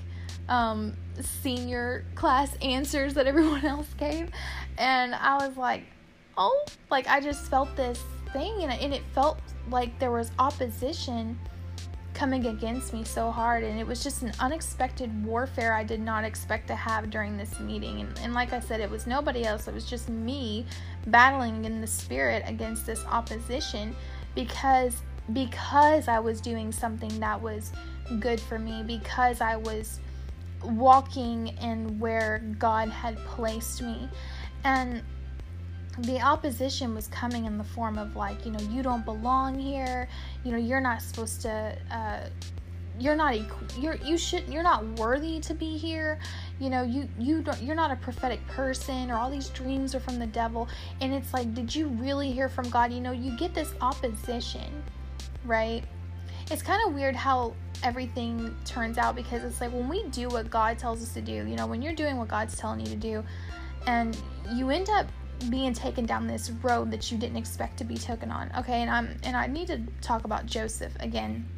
um 0.48 0.94
senior 1.20 2.04
class 2.14 2.56
answers 2.62 3.14
that 3.14 3.26
everyone 3.26 3.64
else 3.64 3.92
gave 3.98 4.30
and 4.78 5.14
i 5.14 5.46
was 5.46 5.56
like 5.56 5.84
oh 6.38 6.64
like 6.90 7.06
i 7.08 7.20
just 7.20 7.50
felt 7.50 7.74
this 7.76 8.02
thing 8.32 8.62
and, 8.62 8.72
and 8.72 8.94
it 8.94 9.02
felt 9.14 9.40
like 9.68 9.98
there 9.98 10.12
was 10.12 10.30
opposition 10.38 11.38
coming 12.14 12.46
against 12.46 12.92
me 12.92 13.04
so 13.04 13.30
hard 13.30 13.62
and 13.62 13.78
it 13.78 13.86
was 13.86 14.02
just 14.02 14.22
an 14.22 14.32
unexpected 14.40 15.24
warfare 15.24 15.72
I 15.72 15.84
did 15.84 16.00
not 16.00 16.24
expect 16.24 16.66
to 16.68 16.74
have 16.74 17.10
during 17.10 17.36
this 17.36 17.60
meeting. 17.60 18.00
And, 18.00 18.18
and 18.18 18.34
like 18.34 18.52
I 18.52 18.60
said 18.60 18.80
it 18.80 18.90
was 18.90 19.06
nobody 19.06 19.44
else 19.44 19.68
it 19.68 19.74
was 19.74 19.88
just 19.88 20.08
me 20.08 20.66
battling 21.06 21.64
in 21.64 21.80
the 21.80 21.86
spirit 21.86 22.42
against 22.46 22.86
this 22.86 23.04
opposition 23.06 23.94
because 24.34 24.96
because 25.32 26.08
I 26.08 26.18
was 26.18 26.40
doing 26.40 26.72
something 26.72 27.20
that 27.20 27.40
was 27.40 27.72
good 28.18 28.40
for 28.40 28.58
me 28.58 28.82
because 28.82 29.40
I 29.40 29.56
was 29.56 30.00
walking 30.64 31.48
in 31.60 31.98
where 31.98 32.42
God 32.58 32.88
had 32.88 33.16
placed 33.18 33.82
me. 33.82 34.08
And 34.64 35.02
the 36.02 36.20
opposition 36.20 36.94
was 36.94 37.08
coming 37.08 37.44
in 37.44 37.58
the 37.58 37.64
form 37.64 37.98
of 37.98 38.16
like 38.16 38.44
you 38.44 38.52
know 38.52 38.60
you 38.70 38.82
don't 38.82 39.04
belong 39.04 39.58
here. 39.58 40.08
You 40.44 40.52
know 40.52 40.58
you're 40.58 40.80
not 40.80 41.02
supposed 41.02 41.40
to 41.42 41.76
uh, 41.90 42.28
you're 42.98 43.16
not 43.16 43.36
you're 43.78 43.96
you 43.96 44.16
should 44.16 44.48
you're 44.48 44.62
not 44.62 44.84
worthy 44.98 45.40
to 45.40 45.54
be 45.54 45.76
here. 45.76 46.18
You 46.58 46.70
know 46.70 46.82
you 46.82 47.08
you 47.18 47.42
don't 47.42 47.62
you're 47.62 47.76
not 47.76 47.90
a 47.90 47.96
prophetic 47.96 48.46
person 48.48 49.10
or 49.10 49.16
all 49.16 49.30
these 49.30 49.48
dreams 49.48 49.94
are 49.94 50.00
from 50.00 50.18
the 50.18 50.26
devil. 50.26 50.68
And 51.00 51.12
it's 51.12 51.32
like 51.32 51.54
did 51.54 51.74
you 51.74 51.88
really 51.88 52.32
hear 52.32 52.48
from 52.48 52.68
god? 52.70 52.92
You 52.92 53.00
know 53.00 53.12
you 53.12 53.36
get 53.36 53.54
this 53.54 53.72
opposition 53.80 54.82
right? 55.44 55.82
It's 56.50 56.62
kind 56.62 56.80
of 56.86 56.94
weird 56.94 57.16
how 57.16 57.54
everything 57.82 58.54
turns 58.64 58.98
out 58.98 59.14
because 59.14 59.42
it's 59.42 59.60
like 59.60 59.72
when 59.72 59.88
we 59.88 60.04
do 60.08 60.28
what 60.28 60.50
god 60.50 60.78
tells 60.78 61.02
us 61.02 61.14
to 61.14 61.20
do 61.20 61.32
you 61.32 61.56
know 61.56 61.66
when 61.66 61.80
you're 61.80 61.94
doing 61.94 62.16
what 62.18 62.28
god's 62.28 62.56
telling 62.56 62.80
you 62.80 62.86
to 62.86 62.96
do 62.96 63.24
and 63.86 64.18
you 64.52 64.70
end 64.70 64.88
up 64.90 65.06
being 65.48 65.72
taken 65.72 66.06
down 66.06 66.26
this 66.26 66.50
road 66.50 66.90
that 66.90 67.10
you 67.10 67.18
didn't 67.18 67.36
expect 67.36 67.78
to 67.78 67.84
be 67.84 67.96
taken 67.96 68.30
on. 68.30 68.50
Okay, 68.58 68.82
and 68.82 68.90
I'm 68.90 69.16
and 69.22 69.36
I 69.36 69.46
need 69.46 69.68
to 69.68 69.80
talk 70.00 70.24
about 70.24 70.46
Joseph 70.46 70.92
again. 71.00 71.48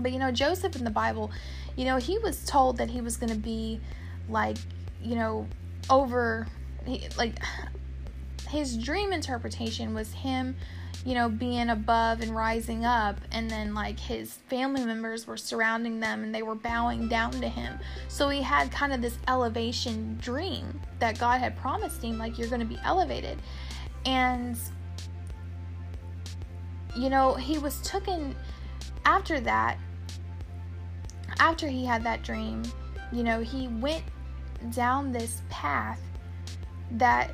But 0.00 0.12
you 0.12 0.18
know, 0.18 0.30
Joseph 0.30 0.76
in 0.76 0.84
the 0.84 0.90
Bible, 0.90 1.30
you 1.76 1.84
know, 1.84 1.96
he 1.96 2.18
was 2.18 2.44
told 2.44 2.78
that 2.78 2.90
he 2.90 3.00
was 3.00 3.16
going 3.16 3.32
to 3.32 3.38
be 3.38 3.80
like, 4.28 4.56
you 5.02 5.14
know, 5.14 5.46
over 5.88 6.46
he, 6.84 7.08
like 7.16 7.38
his 8.48 8.76
dream 8.76 9.12
interpretation 9.12 9.94
was 9.94 10.12
him 10.12 10.56
you 11.04 11.14
know, 11.14 11.28
being 11.28 11.68
above 11.70 12.20
and 12.20 12.34
rising 12.34 12.84
up, 12.84 13.16
and 13.30 13.48
then 13.48 13.74
like 13.74 13.98
his 13.98 14.34
family 14.48 14.84
members 14.84 15.26
were 15.26 15.36
surrounding 15.36 16.00
them 16.00 16.24
and 16.24 16.34
they 16.34 16.42
were 16.42 16.54
bowing 16.54 17.08
down 17.08 17.30
to 17.32 17.48
him. 17.48 17.78
So 18.08 18.28
he 18.28 18.42
had 18.42 18.72
kind 18.72 18.92
of 18.92 19.00
this 19.00 19.18
elevation 19.28 20.18
dream 20.20 20.80
that 20.98 21.18
God 21.18 21.40
had 21.40 21.56
promised 21.56 22.02
him, 22.02 22.18
like, 22.18 22.38
you're 22.38 22.48
going 22.48 22.60
to 22.60 22.66
be 22.66 22.78
elevated. 22.82 23.38
And, 24.04 24.58
you 26.96 27.08
know, 27.08 27.34
he 27.34 27.58
was 27.58 27.80
taken 27.82 28.34
after 29.04 29.38
that, 29.40 29.78
after 31.38 31.68
he 31.68 31.84
had 31.84 32.02
that 32.04 32.22
dream, 32.22 32.62
you 33.12 33.22
know, 33.22 33.40
he 33.40 33.68
went 33.68 34.02
down 34.74 35.12
this 35.12 35.42
path 35.48 36.00
that 36.92 37.30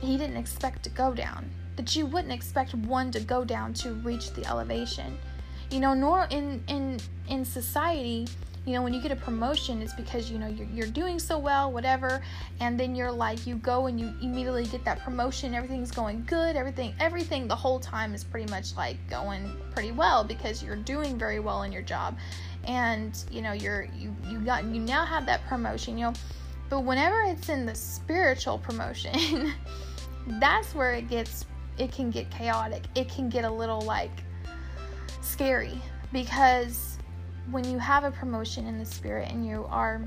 he 0.00 0.16
didn't 0.16 0.36
expect 0.36 0.82
to 0.84 0.90
go 0.90 1.12
down 1.12 1.50
that 1.76 1.94
you 1.96 2.06
wouldn't 2.06 2.32
expect 2.32 2.74
one 2.74 3.10
to 3.10 3.20
go 3.20 3.44
down 3.44 3.74
to 3.74 3.92
reach 3.94 4.32
the 4.32 4.46
elevation. 4.46 5.18
You 5.70 5.80
know, 5.80 5.94
nor 5.94 6.26
in 6.30 6.62
in 6.68 7.00
in 7.28 7.44
society, 7.44 8.28
you 8.64 8.72
know, 8.72 8.82
when 8.82 8.94
you 8.94 9.00
get 9.00 9.10
a 9.10 9.16
promotion, 9.16 9.82
it's 9.82 9.94
because 9.94 10.30
you 10.30 10.38
know 10.38 10.46
you're 10.46 10.68
you're 10.68 10.86
doing 10.86 11.18
so 11.18 11.38
well, 11.38 11.72
whatever, 11.72 12.22
and 12.60 12.78
then 12.78 12.94
you're 12.94 13.10
like 13.10 13.46
you 13.46 13.56
go 13.56 13.86
and 13.86 13.98
you 13.98 14.12
immediately 14.22 14.66
get 14.66 14.84
that 14.84 15.00
promotion, 15.00 15.54
everything's 15.54 15.90
going 15.90 16.24
good, 16.26 16.54
everything 16.54 16.94
everything 17.00 17.48
the 17.48 17.56
whole 17.56 17.80
time 17.80 18.14
is 18.14 18.22
pretty 18.22 18.50
much 18.50 18.76
like 18.76 18.96
going 19.10 19.56
pretty 19.72 19.92
well 19.92 20.22
because 20.22 20.62
you're 20.62 20.76
doing 20.76 21.18
very 21.18 21.40
well 21.40 21.62
in 21.62 21.72
your 21.72 21.82
job, 21.82 22.16
and 22.64 23.24
you 23.30 23.42
know 23.42 23.52
you're 23.52 23.88
you 23.96 24.14
you 24.28 24.38
got 24.38 24.64
you 24.64 24.80
now 24.80 25.04
have 25.04 25.26
that 25.26 25.44
promotion, 25.46 25.98
you 25.98 26.04
know, 26.04 26.12
but 26.68 26.84
whenever 26.84 27.22
it's 27.22 27.48
in 27.48 27.66
the 27.66 27.74
spiritual 27.74 28.58
promotion. 28.58 29.52
that's 30.26 30.74
where 30.74 30.92
it 30.92 31.08
gets 31.08 31.44
it 31.78 31.92
can 31.92 32.10
get 32.10 32.30
chaotic. 32.30 32.84
It 32.94 33.08
can 33.08 33.28
get 33.28 33.44
a 33.44 33.50
little 33.50 33.80
like 33.80 34.22
scary 35.20 35.80
because 36.12 36.98
when 37.50 37.64
you 37.70 37.78
have 37.78 38.04
a 38.04 38.10
promotion 38.10 38.66
in 38.66 38.78
the 38.78 38.84
spirit 38.84 39.30
and 39.30 39.46
you 39.46 39.66
are 39.68 40.00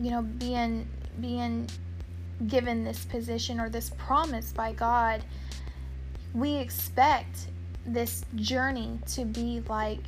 you 0.00 0.10
know 0.10 0.22
being 0.22 0.86
being 1.20 1.68
given 2.46 2.84
this 2.84 3.04
position 3.04 3.58
or 3.58 3.68
this 3.68 3.90
promise 3.98 4.52
by 4.52 4.72
God, 4.72 5.24
we 6.34 6.56
expect 6.56 7.48
this 7.84 8.24
journey 8.36 8.98
to 9.12 9.24
be 9.24 9.62
like 9.68 10.04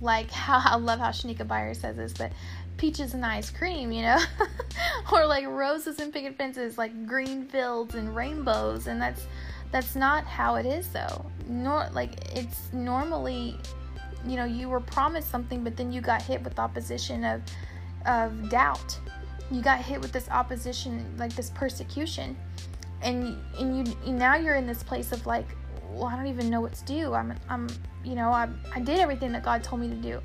like 0.00 0.30
how 0.30 0.62
I 0.64 0.76
love 0.76 1.00
how 1.00 1.10
Shanika 1.10 1.46
Byer 1.46 1.74
says 1.74 1.96
this, 1.96 2.12
but 2.12 2.32
peaches 2.76 3.14
and 3.14 3.24
ice 3.24 3.50
cream, 3.50 3.90
you 3.90 4.02
know, 4.02 4.18
or 5.12 5.26
like 5.26 5.46
roses 5.46 5.98
and 5.98 6.12
picket 6.12 6.36
fences, 6.36 6.78
like 6.78 7.06
green 7.06 7.46
fields 7.46 7.94
and 7.94 8.14
rainbows, 8.14 8.86
and 8.86 9.00
that's 9.00 9.26
that's 9.76 9.94
not 9.94 10.24
how 10.24 10.54
it 10.54 10.64
is 10.64 10.88
though. 10.88 11.26
Nor 11.48 11.88
like 11.92 12.34
it's 12.34 12.72
normally, 12.72 13.58
you 14.26 14.36
know, 14.36 14.44
you 14.44 14.68
were 14.68 14.80
promised 14.80 15.30
something, 15.30 15.62
but 15.62 15.76
then 15.76 15.92
you 15.92 16.00
got 16.00 16.22
hit 16.22 16.42
with 16.42 16.58
opposition 16.58 17.24
of 17.24 17.42
of 18.06 18.48
doubt. 18.48 18.98
You 19.50 19.60
got 19.62 19.80
hit 19.80 20.00
with 20.00 20.12
this 20.12 20.28
opposition, 20.30 21.14
like 21.18 21.34
this 21.34 21.50
persecution, 21.50 22.36
and 23.02 23.36
and 23.58 23.86
you 23.86 24.12
now 24.12 24.36
you're 24.36 24.56
in 24.56 24.66
this 24.66 24.82
place 24.82 25.12
of 25.12 25.26
like, 25.26 25.46
well, 25.90 26.06
I 26.06 26.16
don't 26.16 26.26
even 26.26 26.48
know 26.48 26.62
what 26.62 26.72
to 26.72 26.84
do. 26.84 27.12
I'm 27.12 27.34
I'm 27.48 27.68
you 28.02 28.14
know 28.14 28.30
I 28.30 28.48
I 28.74 28.80
did 28.80 28.98
everything 28.98 29.30
that 29.32 29.42
God 29.44 29.62
told 29.62 29.82
me 29.82 29.88
to 29.88 29.94
do 29.94 30.20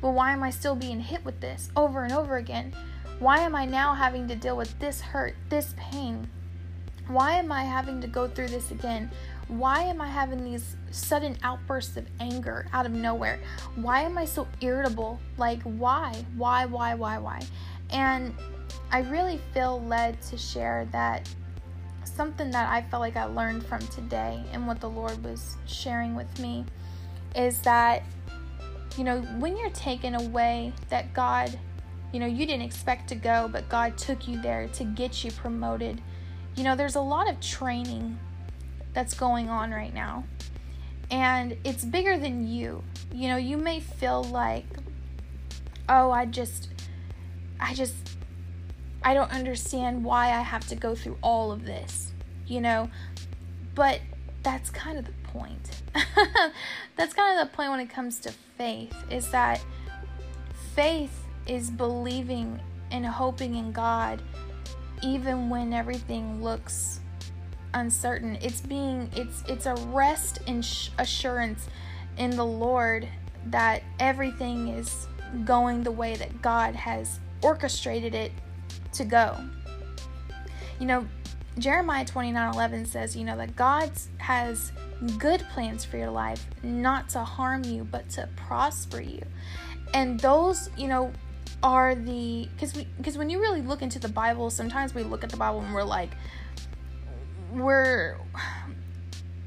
but 0.00 0.10
why 0.10 0.32
am 0.32 0.42
I 0.42 0.50
still 0.50 0.74
being 0.74 1.00
hit 1.00 1.24
with 1.24 1.40
this 1.40 1.70
over 1.76 2.04
and 2.04 2.12
over 2.12 2.36
again? 2.36 2.72
Why 3.18 3.38
am 3.38 3.54
I 3.56 3.64
now 3.64 3.94
having 3.94 4.28
to 4.28 4.36
deal 4.36 4.56
with 4.56 4.78
this 4.78 5.00
hurt, 5.00 5.34
this 5.48 5.74
pain? 5.76 6.28
Why 7.08 7.34
am 7.34 7.52
I 7.52 7.64
having 7.64 8.00
to 8.00 8.06
go 8.06 8.26
through 8.26 8.48
this 8.48 8.70
again? 8.70 9.10
Why 9.48 9.82
am 9.82 10.00
I 10.00 10.08
having 10.08 10.44
these 10.44 10.76
sudden 10.90 11.36
outbursts 11.42 11.96
of 11.96 12.06
anger 12.18 12.66
out 12.72 12.86
of 12.86 12.92
nowhere? 12.92 13.38
Why 13.76 14.02
am 14.02 14.18
I 14.18 14.24
so 14.24 14.48
irritable? 14.60 15.20
Like, 15.38 15.62
why? 15.62 16.24
Why, 16.36 16.66
why, 16.66 16.94
why, 16.94 17.18
why? 17.18 17.42
And 17.90 18.34
I 18.90 19.00
really 19.00 19.40
feel 19.54 19.80
led 19.82 20.20
to 20.22 20.36
share 20.36 20.88
that 20.92 21.28
something 22.04 22.50
that 22.50 22.70
I 22.72 22.82
felt 22.82 23.00
like 23.00 23.16
I 23.16 23.24
learned 23.24 23.64
from 23.64 23.80
today 23.88 24.42
and 24.52 24.66
what 24.66 24.80
the 24.80 24.88
Lord 24.88 25.22
was 25.22 25.56
sharing 25.66 26.14
with 26.14 26.38
me 26.40 26.64
is 27.34 27.60
that 27.62 28.02
you 28.96 29.04
know, 29.04 29.20
when 29.38 29.56
you're 29.56 29.70
taken 29.70 30.14
away 30.14 30.72
that 30.88 31.12
God, 31.12 31.58
you 32.12 32.20
know, 32.20 32.26
you 32.26 32.46
didn't 32.46 32.62
expect 32.62 33.08
to 33.08 33.14
go, 33.14 33.48
but 33.50 33.68
God 33.68 33.98
took 33.98 34.26
you 34.26 34.40
there 34.40 34.68
to 34.68 34.84
get 34.84 35.22
you 35.22 35.30
promoted. 35.32 36.00
You 36.56 36.64
know, 36.64 36.74
there's 36.74 36.96
a 36.96 37.00
lot 37.00 37.28
of 37.28 37.38
training 37.40 38.18
that's 38.94 39.14
going 39.14 39.50
on 39.50 39.70
right 39.70 39.92
now. 39.92 40.24
And 41.10 41.56
it's 41.64 41.84
bigger 41.84 42.18
than 42.18 42.48
you. 42.48 42.82
You 43.12 43.28
know, 43.28 43.36
you 43.36 43.56
may 43.58 43.78
feel 43.78 44.24
like, 44.24 44.64
oh, 45.88 46.10
I 46.10 46.24
just, 46.24 46.70
I 47.60 47.74
just, 47.74 47.94
I 49.04 49.14
don't 49.14 49.30
understand 49.30 50.02
why 50.02 50.28
I 50.28 50.40
have 50.40 50.66
to 50.68 50.74
go 50.74 50.94
through 50.94 51.18
all 51.22 51.52
of 51.52 51.64
this, 51.64 52.12
you 52.46 52.60
know? 52.60 52.90
But 53.74 54.00
that's 54.42 54.70
kind 54.70 54.98
of 54.98 55.04
the 55.04 55.12
point. 55.24 55.82
that's 56.96 57.12
kind 57.12 57.38
of 57.38 57.48
the 57.48 57.54
point 57.54 57.70
when 57.70 57.80
it 57.80 57.90
comes 57.90 58.18
to 58.20 58.32
faith 58.56 58.94
is 59.10 59.30
that 59.30 59.62
faith 60.74 61.24
is 61.46 61.70
believing 61.70 62.60
and 62.90 63.04
hoping 63.04 63.56
in 63.56 63.72
God 63.72 64.22
even 65.02 65.48
when 65.48 65.72
everything 65.72 66.42
looks 66.42 67.00
uncertain. 67.74 68.38
It's 68.40 68.60
being 68.60 69.10
it's 69.14 69.42
it's 69.48 69.66
a 69.66 69.74
rest 69.88 70.40
and 70.46 70.64
sh- 70.64 70.90
assurance 70.98 71.68
in 72.16 72.30
the 72.30 72.44
Lord 72.44 73.08
that 73.46 73.82
everything 74.00 74.68
is 74.68 75.06
going 75.44 75.82
the 75.82 75.90
way 75.90 76.16
that 76.16 76.42
God 76.42 76.74
has 76.74 77.20
orchestrated 77.42 78.14
it 78.14 78.32
to 78.92 79.04
go. 79.04 79.36
You 80.78 80.86
know, 80.86 81.06
Jeremiah 81.58 82.04
29 82.04 82.54
11 82.54 82.86
says, 82.86 83.16
you 83.16 83.24
know, 83.24 83.36
that 83.36 83.56
God 83.56 83.90
has 84.18 84.72
good 85.18 85.44
plans 85.52 85.84
for 85.84 85.96
your 85.96 86.10
life, 86.10 86.46
not 86.62 87.08
to 87.10 87.20
harm 87.20 87.64
you, 87.64 87.84
but 87.84 88.08
to 88.10 88.28
prosper 88.36 89.00
you. 89.00 89.22
And 89.94 90.18
those, 90.20 90.68
you 90.76 90.88
know, 90.88 91.12
are 91.62 91.94
the 91.94 92.48
because 92.54 92.74
we 92.74 92.86
because 92.96 93.18
when 93.18 93.30
you 93.30 93.40
really 93.40 93.62
look 93.62 93.82
into 93.82 93.98
the 93.98 94.08
Bible, 94.08 94.50
sometimes 94.50 94.94
we 94.94 95.02
look 95.02 95.24
at 95.24 95.30
the 95.30 95.36
Bible 95.36 95.60
and 95.60 95.74
we're 95.74 95.82
like, 95.82 96.10
we're 97.52 98.16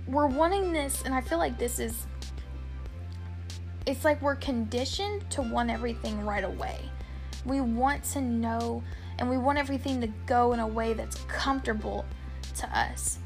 we're 0.08 0.28
wanting 0.28 0.72
this, 0.74 1.04
and 1.04 1.14
I 1.14 1.22
feel 1.22 1.38
like 1.38 1.58
this 1.58 1.80
is 1.80 2.08
it's 3.86 4.06
like 4.06 4.22
we're 4.22 4.36
conditioned 4.36 5.30
to 5.32 5.42
want 5.42 5.70
everything 5.70 6.26
right 6.26 6.44
away. 6.44 6.80
We 7.46 7.62
want 7.62 8.04
to 8.06 8.22
know 8.22 8.84
and 9.18 9.30
we 9.30 9.38
want 9.38 9.58
everything 9.58 10.02
to 10.02 10.08
go 10.26 10.54
in 10.54 10.60
a 10.60 10.68
way 10.68 10.94
that's 10.94 11.18
comfortable 11.28 12.06
to 12.58 12.78
us. 12.78 13.20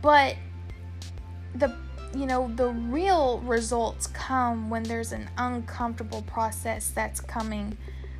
But 0.00 0.36
the 1.54 1.74
you 2.14 2.26
know 2.26 2.50
the 2.56 2.68
real 2.68 3.40
results 3.40 4.06
come 4.08 4.68
when 4.68 4.82
there's 4.82 5.12
an 5.12 5.30
uncomfortable 5.38 6.22
process 6.22 6.90
that's 6.90 7.20
coming 7.20 7.76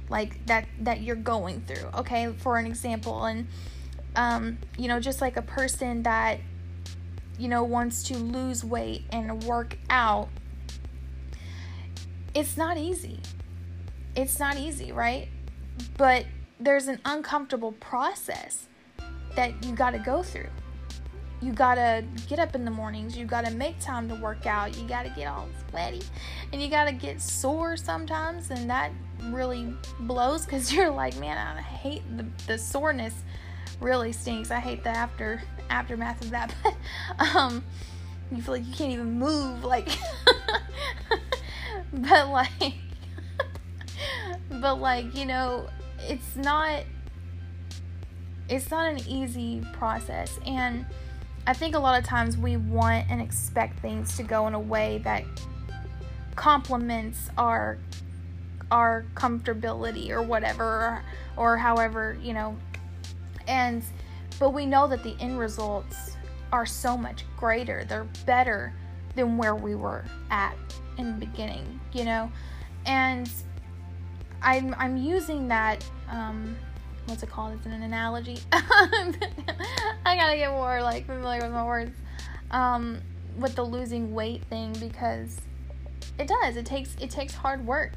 like 0.09 0.45
that 0.47 0.67
that 0.81 1.03
you're 1.03 1.17
going 1.17 1.61
through 1.63 1.89
okay? 1.95 2.33
For 2.39 2.59
an 2.59 2.67
example 2.67 3.25
and 3.25 3.47
um 4.17 4.59
you 4.77 4.89
know 4.89 5.01
just 5.01 5.21
like 5.21 5.37
a 5.37 5.43
person 5.43 6.03
that 6.03 6.39
you 7.39 7.49
know 7.49 7.63
wants 7.63 8.03
to 8.05 8.17
lose 8.17 8.65
weight 8.65 9.05
and 9.11 9.43
work 9.45 9.77
out 9.91 10.29
it's 12.35 12.57
not 12.57 12.79
easy. 12.79 13.21
It's 14.15 14.39
not 14.39 14.57
easy 14.57 14.93
right? 14.93 15.29
But 15.97 16.27
there's 16.61 16.87
an 16.87 17.01
uncomfortable 17.05 17.73
process 17.73 18.69
that 19.35 19.65
you 19.65 19.75
got 19.75 19.91
to 19.91 19.99
go 19.99 20.23
through 20.23 20.51
you 21.43 21.53
gotta 21.53 22.05
get 22.29 22.39
up 22.39 22.55
in 22.55 22.65
the 22.65 22.71
mornings 22.71 23.17
you 23.17 23.27
gotta 23.27 23.51
make 23.51 23.79
time 23.81 24.09
to 24.09 24.15
work 24.15 24.47
out 24.47 24.77
you 24.77 24.87
gotta 24.87 25.11
get 25.11 25.27
all 25.27 25.49
sweaty 25.71 26.03
and 26.53 26.63
you 26.63 26.69
gotta 26.69 26.93
get 26.93 27.21
sore 27.21 27.77
sometimes 27.77 28.51
and 28.51 28.71
that 28.71 28.93
really 29.25 29.75
blows 30.01 30.45
because 30.45 30.73
you're 30.73 30.91
like 30.91 31.17
man 31.19 31.37
i 31.37 31.61
hate 31.61 32.03
the, 32.17 32.25
the 32.47 32.59
soreness 32.59 33.15
really 33.83 34.13
stinks. 34.13 34.51
I 34.51 34.61
hate 34.61 34.85
the 34.85 34.91
after 34.91 35.43
aftermath 35.69 36.23
of 36.23 36.31
that 36.31 36.55
but 36.63 36.77
um 37.35 37.65
you 38.31 38.43
feel 38.43 38.55
like 38.55 38.67
you 38.67 38.75
can't 38.75 38.93
even 38.93 39.19
move 39.19 39.65
like 39.65 39.89
but 41.93 42.29
like 42.29 42.75
but 44.61 44.81
like 44.81 45.17
you 45.17 45.25
know 45.25 45.69
it's 46.01 46.37
not 46.37 46.85
it's 48.49 48.71
not 48.71 48.93
an 48.93 48.99
easy 49.09 49.65
process 49.73 50.39
and 50.47 50.85
I 51.47 51.53
think 51.53 51.75
a 51.75 51.79
lot 51.79 51.99
of 51.99 52.05
times 52.05 52.37
we 52.37 52.57
want 52.57 53.11
and 53.11 53.21
expect 53.21 53.81
things 53.81 54.17
to 54.17 54.23
go 54.23 54.47
in 54.47 54.55
a 54.55 54.61
way 54.61 55.01
that 55.05 55.25
complements 56.37 57.29
our 57.37 57.79
our 58.71 59.05
comfortability 59.15 60.09
or 60.11 60.23
whatever 60.23 60.65
or, 60.65 61.05
or 61.37 61.57
however, 61.59 62.17
you 62.23 62.33
know. 62.33 62.57
And 63.47 63.83
but 64.39 64.51
we 64.51 64.67
know 64.67 64.87
that 64.89 65.03
the 65.03 65.15
end 65.21 65.39
results 65.39 66.17
are 66.53 66.65
so 66.65 66.97
much 66.97 67.25
greater. 67.37 67.85
They're 67.85 68.09
better 68.25 68.73
than 69.15 69.37
where 69.37 69.55
we 69.55 69.75
were 69.75 70.05
at 70.31 70.57
in 70.97 71.07
the 71.19 71.27
beginning, 71.27 71.81
you 71.93 72.05
know. 72.05 72.31
And 72.87 73.31
I'm 74.43 74.75
I'm 74.79 74.97
using 74.97 75.49
that 75.49 75.85
um 76.09 76.57
what's 77.07 77.23
it 77.23 77.31
called? 77.31 77.55
It's 77.55 77.67
an 77.67 77.73
analogy. 77.83 78.39
I 78.53 80.17
gotta 80.17 80.37
get 80.37 80.51
more 80.51 80.83
like 80.83 81.07
familiar 81.07 81.43
with 81.43 81.53
my 81.53 81.65
words. 81.65 81.97
Um, 82.51 83.01
with 83.39 83.55
the 83.55 83.63
losing 83.63 84.15
weight 84.15 84.45
thing 84.45 84.75
because 84.79 85.41
it 86.19 86.29
does. 86.29 86.57
It 86.57 86.67
takes 86.67 86.95
it 87.01 87.11
takes 87.11 87.35
hard 87.35 87.67
work. 87.67 87.93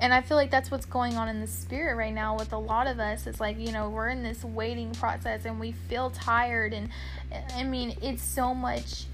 And 0.00 0.14
I 0.14 0.20
feel 0.20 0.36
like 0.36 0.50
that's 0.50 0.70
what's 0.70 0.86
going 0.86 1.16
on 1.16 1.28
in 1.28 1.40
the 1.40 1.46
spirit 1.46 1.96
right 1.96 2.14
now 2.14 2.36
with 2.36 2.52
a 2.52 2.58
lot 2.58 2.86
of 2.86 3.00
us. 3.00 3.26
It's 3.26 3.40
like, 3.40 3.58
you 3.58 3.72
know, 3.72 3.88
we're 3.88 4.08
in 4.08 4.22
this 4.22 4.44
waiting 4.44 4.92
process 4.92 5.44
and 5.44 5.58
we 5.58 5.72
feel 5.72 6.10
tired 6.10 6.72
and 6.72 6.88
I 7.54 7.64
mean, 7.64 7.96
it's 8.00 8.22
so 8.22 8.54
much 8.54 9.04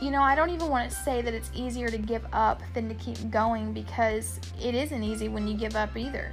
you 0.00 0.10
know, 0.10 0.22
I 0.22 0.34
don't 0.34 0.50
even 0.50 0.68
want 0.68 0.90
to 0.90 0.96
say 0.96 1.22
that 1.22 1.34
it's 1.34 1.50
easier 1.54 1.88
to 1.88 1.98
give 1.98 2.24
up 2.32 2.62
than 2.74 2.88
to 2.88 2.94
keep 2.94 3.30
going 3.30 3.72
because 3.72 4.38
it 4.62 4.74
isn't 4.74 5.02
easy 5.02 5.28
when 5.28 5.48
you 5.48 5.56
give 5.56 5.74
up 5.74 5.96
either. 5.96 6.32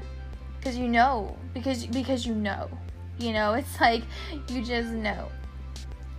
Cuz 0.61 0.77
you 0.77 0.87
know, 0.87 1.35
because 1.53 1.85
because 1.87 2.25
you 2.25 2.35
know. 2.35 2.69
You 3.17 3.33
know, 3.33 3.53
it's 3.53 3.79
like 3.81 4.03
you 4.49 4.63
just 4.63 4.89
know. 4.89 5.29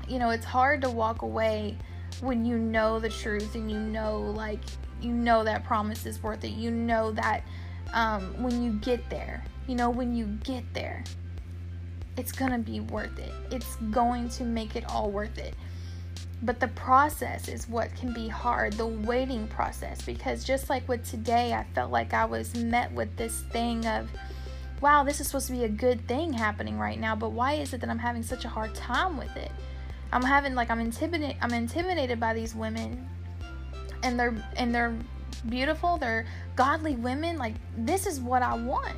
You 0.09 0.19
know, 0.19 0.31
it's 0.31 0.45
hard 0.45 0.83
to 0.83 0.91
walk 0.91 1.23
away 1.23 1.76
when 2.21 2.45
you 2.45 2.59
know 2.59 2.99
the 2.99 3.09
truth 3.09 3.55
and 3.55 3.71
you 3.71 3.79
know 3.79 4.21
like 4.21 4.61
you 5.00 5.12
know 5.12 5.45
that 5.45 5.65
promise 5.65 6.07
is 6.07 6.23
worth 6.23 6.45
it. 6.45 6.53
You 6.53 6.71
know 6.71 7.12
that 7.12 7.43
um, 7.93 8.43
when 8.43 8.62
you 8.62 8.73
get 8.73 9.09
there, 9.11 9.45
you 9.67 9.75
know, 9.75 9.91
when 9.91 10.15
you 10.15 10.26
get 10.45 10.65
there, 10.73 11.05
it's 12.17 12.33
gonna 12.33 12.59
be 12.59 12.81
worth 12.81 13.19
it. 13.19 13.33
It's 13.50 13.76
going 13.91 14.29
to 14.31 14.45
make 14.45 14.76
it 14.76 14.85
all 14.88 15.11
worth 15.11 15.38
it. 15.38 15.55
But 16.43 16.61
the 16.61 16.69
process 16.69 17.49
is 17.49 17.69
what 17.69 17.95
can 17.97 18.12
be 18.12 18.28
hard, 18.28 18.75
the 18.75 18.87
waiting 18.87 19.49
process. 19.49 20.02
Because 20.02 20.45
just 20.45 20.69
like 20.69 20.87
with 20.88 21.09
today, 21.09 21.55
I 21.55 21.64
felt 21.75 21.90
like 21.90 22.12
I 22.12 22.25
was 22.25 22.55
met 22.55 22.93
with 22.93 23.16
this 23.16 23.40
thing 23.50 23.87
of, 23.87 24.11
wow, 24.81 25.02
this 25.02 25.21
is 25.21 25.28
supposed 25.28 25.47
to 25.47 25.55
be 25.55 25.64
a 25.64 25.69
good 25.69 26.07
thing 26.07 26.33
happening 26.33 26.78
right 26.78 27.00
now, 27.00 27.16
but 27.16 27.33
why 27.33 27.55
is 27.55 27.73
it 27.73 27.81
that 27.81 27.88
I'm 27.88 27.99
having 27.99 28.23
such 28.23 28.45
a 28.45 28.49
hard 28.49 28.75
time 28.75 29.16
with 29.16 29.35
it? 29.37 29.50
I'm 30.12 30.23
having 30.23 30.55
like 30.55 30.71
I'm 30.71 30.81
intimidated 30.81 31.37
I'm 31.43 31.52
intimidated 31.52 32.21
by 32.21 32.33
these 32.33 32.55
women 32.55 33.09
and 34.02 34.19
they're 34.19 34.35
and 34.57 34.75
they're 34.75 34.97
beautiful, 35.49 35.97
they're 35.97 36.26
godly 36.55 36.97
women. 36.97 37.38
Like 37.38 37.55
this 37.76 38.07
is 38.07 38.21
what 38.21 38.43
I 38.43 38.55
want. 38.55 38.97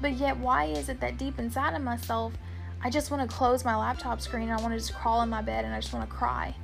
But 0.00 0.12
yet 0.12 0.36
why 0.36 0.66
is 0.66 0.88
it 0.88 1.00
that 1.00 1.18
deep 1.18 1.38
inside 1.38 1.74
of 1.74 1.82
myself 1.82 2.32
I 2.82 2.90
just 2.90 3.10
want 3.10 3.28
to 3.28 3.36
close 3.36 3.64
my 3.64 3.76
laptop 3.76 4.20
screen 4.20 4.48
and 4.48 4.58
I 4.58 4.62
want 4.62 4.72
to 4.72 4.78
just 4.78 4.94
crawl 4.94 5.22
in 5.22 5.28
my 5.28 5.42
bed 5.42 5.64
and 5.64 5.74
I 5.74 5.80
just 5.80 5.92
want 5.92 6.08
to 6.08 6.14
cry? 6.14 6.54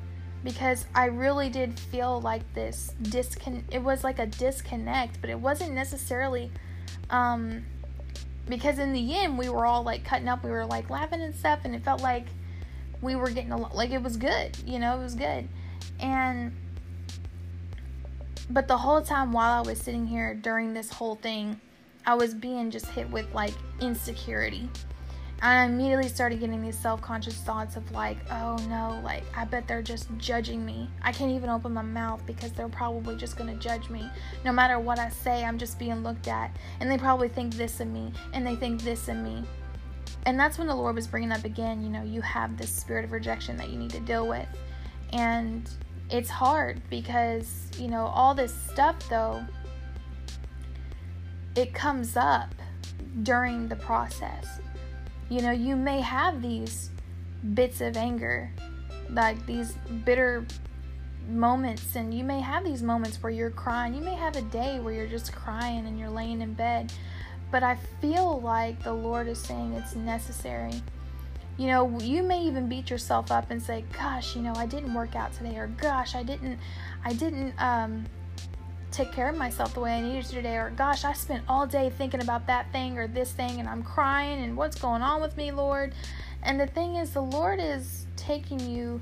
Because 0.45 0.87
I 0.95 1.07
really 1.07 1.49
did 1.49 1.79
feel 1.79 2.21
like 2.21 2.43
this 2.55 2.95
discon 3.03 3.65
it 3.71 3.83
was 3.83 4.05
like 4.05 4.19
a 4.19 4.27
disconnect, 4.27 5.21
but 5.21 5.31
it 5.31 5.39
wasn't 5.39 5.73
necessarily 5.73 6.51
um 7.11 7.65
because 8.49 8.79
in 8.79 8.93
the 8.93 9.17
end 9.17 9.39
we 9.39 9.49
were 9.49 9.65
all 9.67 9.83
like 9.83 10.05
cutting 10.05 10.29
up, 10.29 10.45
we 10.45 10.51
were 10.51 10.67
like 10.67 10.91
laughing 10.91 11.23
and 11.23 11.35
stuff 11.35 11.61
and 11.65 11.75
it 11.75 11.83
felt 11.83 12.03
like 12.03 12.27
we 13.01 13.17
were 13.17 13.31
getting 13.31 13.53
a 13.53 13.57
lot 13.57 13.75
like 13.75 13.91
it 13.91 14.03
was 14.03 14.17
good, 14.17 14.57
you 14.67 14.79
know, 14.79 14.99
it 14.99 15.03
was 15.03 15.15
good. 15.15 15.49
And 15.99 16.55
but 18.51 18.69
the 18.69 18.77
whole 18.77 19.01
time 19.01 19.33
while 19.33 19.53
I 19.53 19.67
was 19.67 19.81
sitting 19.81 20.07
here 20.07 20.35
during 20.35 20.75
this 20.75 20.91
whole 20.91 21.15
thing, 21.17 21.61
I 22.07 22.15
was 22.15 22.35
being 22.35 22.71
just 22.71 22.87
hit 22.87 23.11
with 23.11 23.33
like 23.35 23.55
insecurity. 23.81 24.69
And 25.43 25.59
I 25.59 25.65
immediately 25.65 26.09
started 26.09 26.41
getting 26.41 26.63
these 26.63 26.79
self 26.79 27.03
conscious 27.03 27.37
thoughts 27.37 27.77
of 27.77 27.91
like, 27.93 28.19
oh 28.31 28.57
no, 28.69 29.01
like 29.05 29.25
I 29.37 29.45
bet 29.45 29.69
they're 29.69 29.83
just 29.83 30.09
judging 30.17 30.65
me. 30.65 30.89
I 31.03 31.13
can't 31.13 31.33
even 31.33 31.51
open 31.51 31.73
my 31.73 31.83
mouth 31.83 32.25
because 32.27 32.53
they're 32.53 32.69
probably 32.69 33.17
just 33.17 33.37
gonna 33.37 33.57
judge 33.57 33.91
me. 33.91 34.09
No 34.45 34.53
matter 34.53 34.79
what 34.79 34.99
I 34.99 35.11
say, 35.11 35.45
I'm 35.45 35.59
just 35.59 35.79
being 35.79 36.03
looked 36.03 36.29
at. 36.29 36.57
And 36.81 36.91
they 36.91 36.99
probably 36.99 37.29
think 37.29 37.55
this 37.55 37.81
of 37.81 37.89
me, 37.89 38.13
and 38.33 38.47
they 38.47 38.57
think 38.57 38.83
this 38.83 39.09
of 39.09 39.17
me. 39.17 39.45
And 40.27 40.41
that's 40.41 40.57
when 40.57 40.67
the 40.67 40.75
Lord 40.75 40.95
was 40.95 41.07
bringing 41.07 41.33
up 41.33 41.45
again, 41.45 41.83
you 41.83 41.91
know, 41.91 42.03
you 42.03 42.23
have 42.23 42.57
this 42.57 42.71
spirit 42.71 43.05
of 43.05 43.13
rejection 43.13 43.57
that 43.59 43.69
you 43.69 43.79
need 43.79 43.91
to 43.91 44.01
deal 44.01 44.27
with. 44.27 44.49
And 45.13 45.69
it's 46.11 46.31
hard 46.31 46.81
because, 46.89 47.69
you 47.79 47.89
know, 47.89 48.07
all 48.07 48.35
this 48.35 48.55
stuff 48.55 48.97
though, 49.09 49.45
it 51.55 51.75
comes 51.75 52.17
up 52.17 52.55
during 53.23 53.69
the 53.69 53.77
process. 53.77 54.61
You 55.29 55.41
know, 55.41 55.51
you 55.51 55.77
may 55.77 56.01
have 56.01 56.43
these 56.43 56.91
bits 57.55 57.81
of 57.81 57.97
anger, 57.97 58.51
like 59.11 59.45
these 59.47 59.75
bitter 60.05 60.47
moments, 61.29 61.97
and 61.97 62.13
you 62.13 62.25
may 62.25 62.41
have 62.41 62.65
these 62.65 62.83
moments 62.83 63.23
where 63.23 63.33
you're 63.33 63.51
crying. 63.51 63.95
You 63.95 64.03
may 64.03 64.15
have 64.15 64.37
a 64.37 64.43
day 64.43 64.81
where 64.81 64.93
you're 64.93 65.07
just 65.07 65.33
crying 65.33 65.87
and 65.87 65.99
you're 65.99 66.11
laying 66.11 66.41
in 66.41 66.55
bed. 66.55 66.93
But 67.51 67.63
I 67.63 67.77
feel 68.01 68.41
like 68.41 68.83
the 68.83 68.93
Lord 68.93 69.29
is 69.29 69.39
saying 69.39 69.75
it's 69.75 69.95
necessary. 69.95 70.83
You 71.57 71.69
know, 71.69 72.01
you 72.01 72.23
may 72.23 72.43
even 72.43 72.69
beat 72.69 72.91
yourself 72.91 73.31
up 73.31 73.51
and 73.51 73.63
say, 73.63 73.85
"Gosh, 73.93 74.35
you 74.35 74.43
know, 74.43 74.55
I 74.57 74.67
didn't 74.67 74.93
work 74.93 75.15
out 75.15 75.33
today," 75.35 75.57
or 75.57 75.69
"Gosh, 75.69 76.17
I 76.17 76.25
didn't, 76.25 76.59
I 77.05 77.13
didn't 77.13 77.55
um, 77.59 78.07
take 78.95 79.13
care 79.13 79.29
of 79.29 79.37
myself 79.37 79.75
the 79.75 79.81
way 79.81 79.93
I 79.93 80.01
needed 80.01 80.25
to 80.27 80.35
today," 80.35 80.57
or 80.57 80.71
"Gosh, 80.71 81.05
I 81.05 81.13
spent 81.13 81.45
all 81.49 81.67
day 81.67 81.91
thinking 81.91 82.23
about 82.23 82.47
that 82.47 82.71
thing 82.73 82.97
or 82.99 83.07
this 83.07 83.33
thing, 83.33 83.61
and 83.61 83.69
I'm 83.69 83.83
crying, 83.83 84.43
and 84.43 84.57
what's 84.57 84.79
going 84.79 85.03
on 85.03 85.21
with 85.21 85.37
me, 85.37 85.51
Lord?" 85.51 85.95
And 86.43 86.61
the 86.61 86.67
thing 86.67 86.97
is, 86.97 87.13
the 87.13 87.23
Lord 87.23 87.59
is 87.59 88.07
taking 88.17 88.61
you 88.61 89.01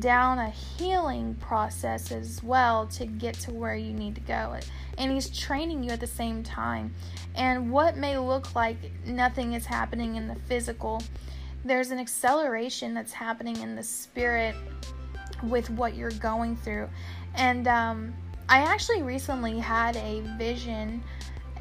down 0.00 0.38
a 0.38 0.50
healing 0.50 1.34
process 1.36 2.10
as 2.10 2.42
well 2.42 2.86
to 2.86 3.06
get 3.06 3.34
to 3.34 3.52
where 3.52 3.76
you 3.76 3.92
need 3.92 4.14
to 4.16 4.20
go. 4.22 4.56
And 4.96 5.12
He's 5.12 5.30
training 5.30 5.82
you 5.84 5.90
at 5.90 6.00
the 6.00 6.06
same 6.06 6.42
time. 6.42 6.94
And 7.34 7.70
what 7.70 7.96
may 7.96 8.18
look 8.18 8.54
like 8.54 8.76
nothing 9.06 9.52
is 9.52 9.66
happening 9.66 10.16
in 10.16 10.26
the 10.26 10.34
physical, 10.34 11.02
there's 11.64 11.90
an 11.90 11.98
acceleration 11.98 12.94
that's 12.94 13.12
happening 13.12 13.56
in 13.58 13.76
the 13.76 13.82
spirit 13.82 14.54
with 15.44 15.70
what 15.70 15.94
you're 15.94 16.10
going 16.10 16.56
through. 16.56 16.88
And 17.34 17.68
um, 17.68 18.14
I 18.48 18.60
actually 18.60 19.02
recently 19.02 19.58
had 19.58 19.96
a 19.96 20.22
vision 20.38 21.02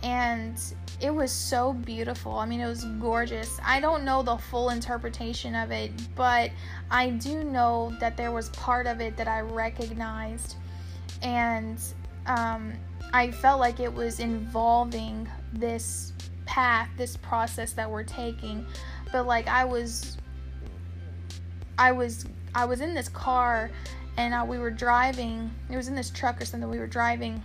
and 0.04 0.58
it 1.00 1.13
was 1.13 1.32
so 1.32 1.73
beautiful. 1.73 2.38
I 2.38 2.45
mean, 2.45 2.60
it 2.60 2.67
was 2.67 2.86
gorgeous. 3.00 3.60
I 3.63 3.80
don't 3.80 4.04
know 4.04 4.23
the 4.23 4.38
full 4.38 4.69
interpretation 4.69 5.54
of 5.54 5.71
it, 5.71 5.91
but 6.15 6.52
I 6.89 7.12
do 7.12 7.43
know 7.43 7.95
that 8.00 8.17
there 8.17 8.32
was 8.32 8.50
part 8.50 8.88
of 8.88 9.00
it 9.00 9.15
that 9.17 9.28
I 9.28 9.41
recognized, 9.41 10.56
and 11.21 11.80
um, 12.26 12.73
I 13.13 13.32
felt 13.32 13.60
like 13.60 13.80
it 13.80 13.93
was 13.93 14.19
involving 14.19 15.30
this 15.54 16.13
path, 16.45 16.89
this 16.97 17.15
process 17.17 17.73
that 17.73 17.89
we're 17.89 18.04
taking. 18.04 18.65
But 19.12 19.28
like, 19.28 19.47
I 19.47 19.65
was, 19.65 20.17
I 21.78 21.91
was, 21.91 22.26
I 22.56 22.65
was 22.65 22.82
in 22.82 22.95
this 22.95 23.10
car, 23.10 23.69
and 24.17 24.34
uh, 24.34 24.45
we 24.47 24.58
were 24.58 24.71
driving. 24.71 25.49
It 25.69 25.77
was 25.77 25.88
in 25.88 25.95
this 25.95 26.10
truck 26.10 26.41
or 26.41 26.45
something. 26.45 26.69
We 26.69 26.80
were 26.80 26.88
driving, 26.88 27.41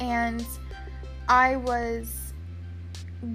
and 0.00 0.44
I 1.28 1.56
was 1.56 2.30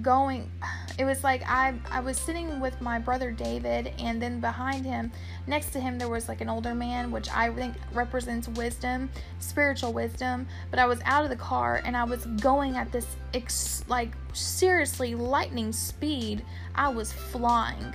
going 0.02 0.50
it 0.98 1.04
was 1.04 1.22
like 1.22 1.42
I 1.46 1.74
I 1.90 2.00
was 2.00 2.18
sitting 2.18 2.58
with 2.58 2.80
my 2.80 2.98
brother 2.98 3.30
David 3.30 3.92
and 3.98 4.20
then 4.20 4.40
behind 4.40 4.84
him 4.84 5.12
next 5.46 5.70
to 5.70 5.80
him 5.80 5.96
there 5.96 6.08
was 6.08 6.28
like 6.28 6.40
an 6.40 6.48
older 6.48 6.74
man 6.74 7.12
which 7.12 7.30
I 7.30 7.50
think 7.50 7.74
represents 7.92 8.48
wisdom 8.48 9.10
spiritual 9.38 9.92
wisdom 9.92 10.48
but 10.70 10.80
I 10.80 10.86
was 10.86 11.00
out 11.04 11.22
of 11.22 11.30
the 11.30 11.36
car 11.36 11.82
and 11.84 11.96
I 11.96 12.02
was 12.04 12.26
going 12.40 12.76
at 12.76 12.90
this 12.90 13.06
ex- 13.32 13.84
like 13.86 14.16
seriously 14.32 15.14
lightning 15.14 15.72
speed 15.72 16.44
I 16.74 16.88
was 16.88 17.12
flying 17.12 17.94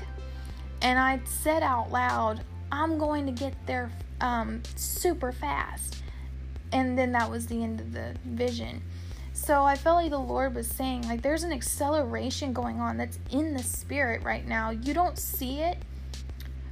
and 0.81 0.97
I 0.97 1.19
said 1.25 1.61
out 1.61 1.91
loud 1.91 2.41
I'm 2.71 2.97
going 2.97 3.25
to 3.25 3.33
get 3.33 3.53
there 3.65 3.91
um, 4.21 4.61
super 4.75 5.31
fast 5.31 6.03
and 6.71 6.97
then 6.97 7.11
that 7.11 7.29
was 7.29 7.47
the 7.47 7.63
end 7.63 7.79
of 7.79 7.91
the 7.91 8.15
vision 8.23 8.81
so 9.33 9.63
I 9.63 9.75
felt 9.75 9.95
like 10.03 10.11
the 10.11 10.19
Lord 10.19 10.53
was 10.53 10.67
saying, 10.67 11.07
like, 11.07 11.23
there's 11.23 11.43
an 11.43 11.51
acceleration 11.51 12.53
going 12.53 12.79
on 12.79 12.97
that's 12.97 13.17
in 13.31 13.53
the 13.55 13.63
spirit 13.63 14.21
right 14.23 14.47
now. 14.47 14.69
You 14.69 14.93
don't 14.93 15.17
see 15.17 15.61
it, 15.61 15.77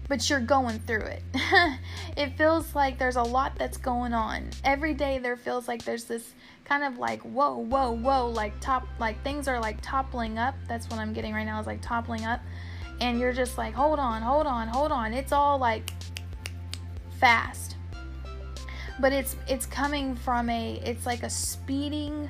but 0.07 0.29
you're 0.29 0.39
going 0.39 0.79
through 0.79 1.03
it. 1.03 1.23
it 2.17 2.37
feels 2.37 2.75
like 2.75 2.99
there's 2.99 3.15
a 3.15 3.23
lot 3.23 3.53
that's 3.57 3.77
going 3.77 4.13
on. 4.13 4.49
Every 4.63 4.93
day 4.93 5.17
there 5.17 5.35
feels 5.35 5.67
like 5.67 5.83
there's 5.83 6.03
this 6.03 6.33
kind 6.65 6.83
of 6.83 6.97
like, 6.99 7.21
whoa, 7.21 7.57
whoa, 7.57 7.91
whoa, 7.91 8.27
like 8.27 8.59
top, 8.59 8.87
like 8.99 9.23
things 9.23 9.47
are 9.47 9.59
like 9.59 9.79
toppling 9.81 10.37
up. 10.37 10.53
That's 10.67 10.89
what 10.89 10.99
I'm 10.99 11.11
getting 11.11 11.33
right 11.33 11.45
now 11.45 11.59
is 11.59 11.67
like 11.67 11.81
toppling 11.81 12.25
up. 12.25 12.41
And 13.01 13.19
you're 13.19 13.33
just 13.33 13.57
like, 13.57 13.73
hold 13.73 13.97
on, 13.97 14.21
hold 14.21 14.45
on, 14.45 14.67
hold 14.67 14.91
on. 14.91 15.13
It's 15.13 15.31
all 15.31 15.57
like 15.57 15.91
fast 17.19 17.75
but 18.99 19.13
it's 19.13 19.35
it's 19.47 19.65
coming 19.65 20.15
from 20.15 20.49
a 20.49 20.81
it's 20.85 21.05
like 21.05 21.23
a 21.23 21.29
speeding 21.29 22.29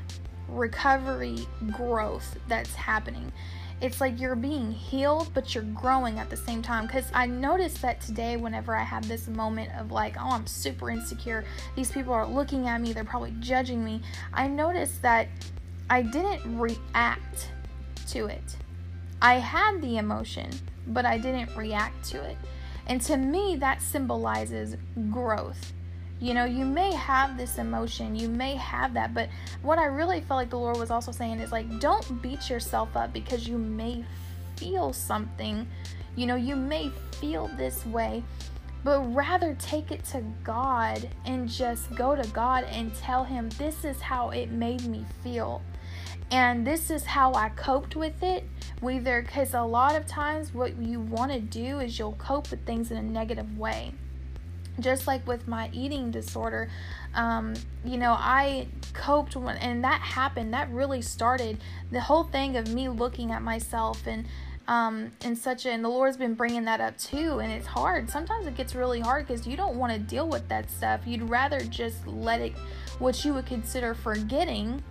recovery 0.52 1.48
growth 1.72 2.38
that's 2.48 2.74
happening. 2.76 3.32
It's 3.82 4.02
like 4.02 4.20
you're 4.20 4.36
being 4.36 4.72
healed, 4.72 5.32
but 5.34 5.56
you're 5.56 5.64
growing 5.64 6.20
at 6.20 6.30
the 6.30 6.36
same 6.36 6.62
time. 6.62 6.86
Because 6.86 7.06
I 7.14 7.26
noticed 7.28 7.82
that 7.82 8.02
today, 8.02 8.36
whenever 8.36 8.76
I 8.76 8.84
have 8.84 9.08
this 9.08 9.28
moment 9.30 9.72
of 9.80 9.92
like, 9.92 10.18
oh, 10.18 10.32
I'm 10.32 10.48
super 10.48 10.90
insecure, 10.90 11.46
these 11.78 11.90
people 11.90 12.14
are 12.14 12.28
looking 12.28 12.68
at 12.68 12.82
me, 12.82 12.92
they're 12.92 13.06
probably 13.06 13.34
judging 13.40 13.84
me. 13.86 14.02
I 14.34 14.48
noticed 14.48 15.02
that 15.04 15.30
I 15.90 16.02
didn't 16.02 16.60
react 16.60 17.52
to 18.10 18.26
it. 18.26 18.58
I 19.22 19.36
had 19.36 19.82
the 19.82 19.98
emotion, 19.98 20.50
but 20.88 21.06
I 21.06 21.18
didn't 21.18 21.56
react 21.56 22.04
to 22.10 22.22
it. 22.22 22.38
And 22.90 23.00
to 23.04 23.16
me, 23.16 23.56
that 23.58 23.82
symbolizes 23.82 24.76
growth 25.10 25.72
you 26.22 26.34
know, 26.34 26.44
you 26.44 26.66
may 26.66 26.94
have 26.94 27.38
this 27.38 27.58
emotion, 27.58 28.14
you 28.14 28.28
may 28.28 28.56
have 28.56 28.94
that, 28.94 29.14
but 29.14 29.30
what 29.62 29.80
I 29.80 29.86
really 29.86 30.20
felt 30.20 30.38
like 30.38 30.50
the 30.50 30.60
Lord 30.60 30.78
was 30.78 30.92
also 30.92 31.14
saying 31.14 31.40
is 31.40 31.54
like, 31.54 31.80
don't 31.80 32.22
beat 32.22 32.50
yourself 32.50 32.96
up 32.98 33.14
because 33.14 33.48
you 33.48 33.58
may 33.58 34.04
feel 34.58 34.92
something. 34.92 35.66
You 36.18 36.26
know, 36.26 36.36
you 36.36 36.58
may 36.58 36.92
feel 37.22 37.48
this 37.56 37.86
way, 37.86 38.22
but 38.84 39.00
rather 39.16 39.56
take 39.60 39.92
it 39.92 40.04
to 40.06 40.22
God 40.44 41.08
and 41.26 41.48
just 41.48 41.94
go 41.96 42.18
to 42.18 42.28
God 42.30 42.66
and 42.66 42.94
tell 42.96 43.24
Him, 43.24 43.50
this 43.58 43.86
is 43.86 44.02
how 44.02 44.32
it 44.32 44.52
made 44.52 44.86
me 44.88 45.06
feel. 45.24 45.62
And 46.32 46.68
this 46.68 46.92
is 46.92 47.06
how 47.06 47.34
I 47.34 47.50
coped 47.50 47.96
with 47.96 48.22
it. 48.22 48.44
Whether, 48.82 49.22
because 49.22 49.54
a 49.54 49.64
lot 49.64 49.96
of 49.96 50.08
times 50.08 50.54
what 50.54 50.78
you 50.78 51.00
want 51.00 51.32
to 51.32 51.40
do 51.40 51.80
is 51.80 52.00
you'll 52.00 52.14
cope 52.14 52.50
with 52.52 52.66
things 52.66 52.92
in 52.92 52.98
a 52.98 53.02
negative 53.02 53.58
way. 53.58 53.94
Just 54.80 55.08
like 55.08 55.28
with 55.28 55.48
my 55.48 55.70
eating 55.74 56.10
disorder 56.10 56.70
um, 57.14 57.54
you 57.84 57.98
know 57.98 58.16
i 58.18 58.68
coped 58.94 59.36
when 59.36 59.58
and 59.58 59.84
that 59.84 60.02
happened 60.02 60.54
that 60.54 60.70
really 60.72 61.02
started 61.02 61.58
the 61.92 62.02
whole 62.02 62.24
thing 62.24 62.56
of 62.56 62.74
me 62.74 62.90
looking 62.90 63.32
at 63.32 63.42
myself 63.42 64.06
and 64.06 64.26
um, 64.68 65.12
and 65.22 65.36
such 65.36 65.66
a, 65.66 65.72
and 65.72 65.84
the 65.84 65.90
lord's 65.90 66.16
been 66.16 66.36
bringing 66.36 66.66
that 66.66 66.80
up 66.80 66.96
too 66.96 67.40
and 67.40 67.52
it's 67.52 67.66
hard. 67.66 68.08
Sometimes 68.08 68.46
it 68.46 68.56
gets 68.56 68.76
really 68.76 69.00
hard 69.00 69.26
because 69.26 69.48
you 69.48 69.58
don't 69.58 69.76
want 69.78 69.92
to 69.92 69.98
deal 69.98 70.30
with 70.30 70.48
that 70.50 70.70
stuff. 70.70 71.02
You'd 71.08 71.28
rather 71.28 71.60
just 71.62 72.06
let 72.06 72.40
it 72.40 72.54
what 73.00 73.26
you 73.26 73.34
would 73.34 73.48
consider 73.48 73.96
forgetting 73.96 74.84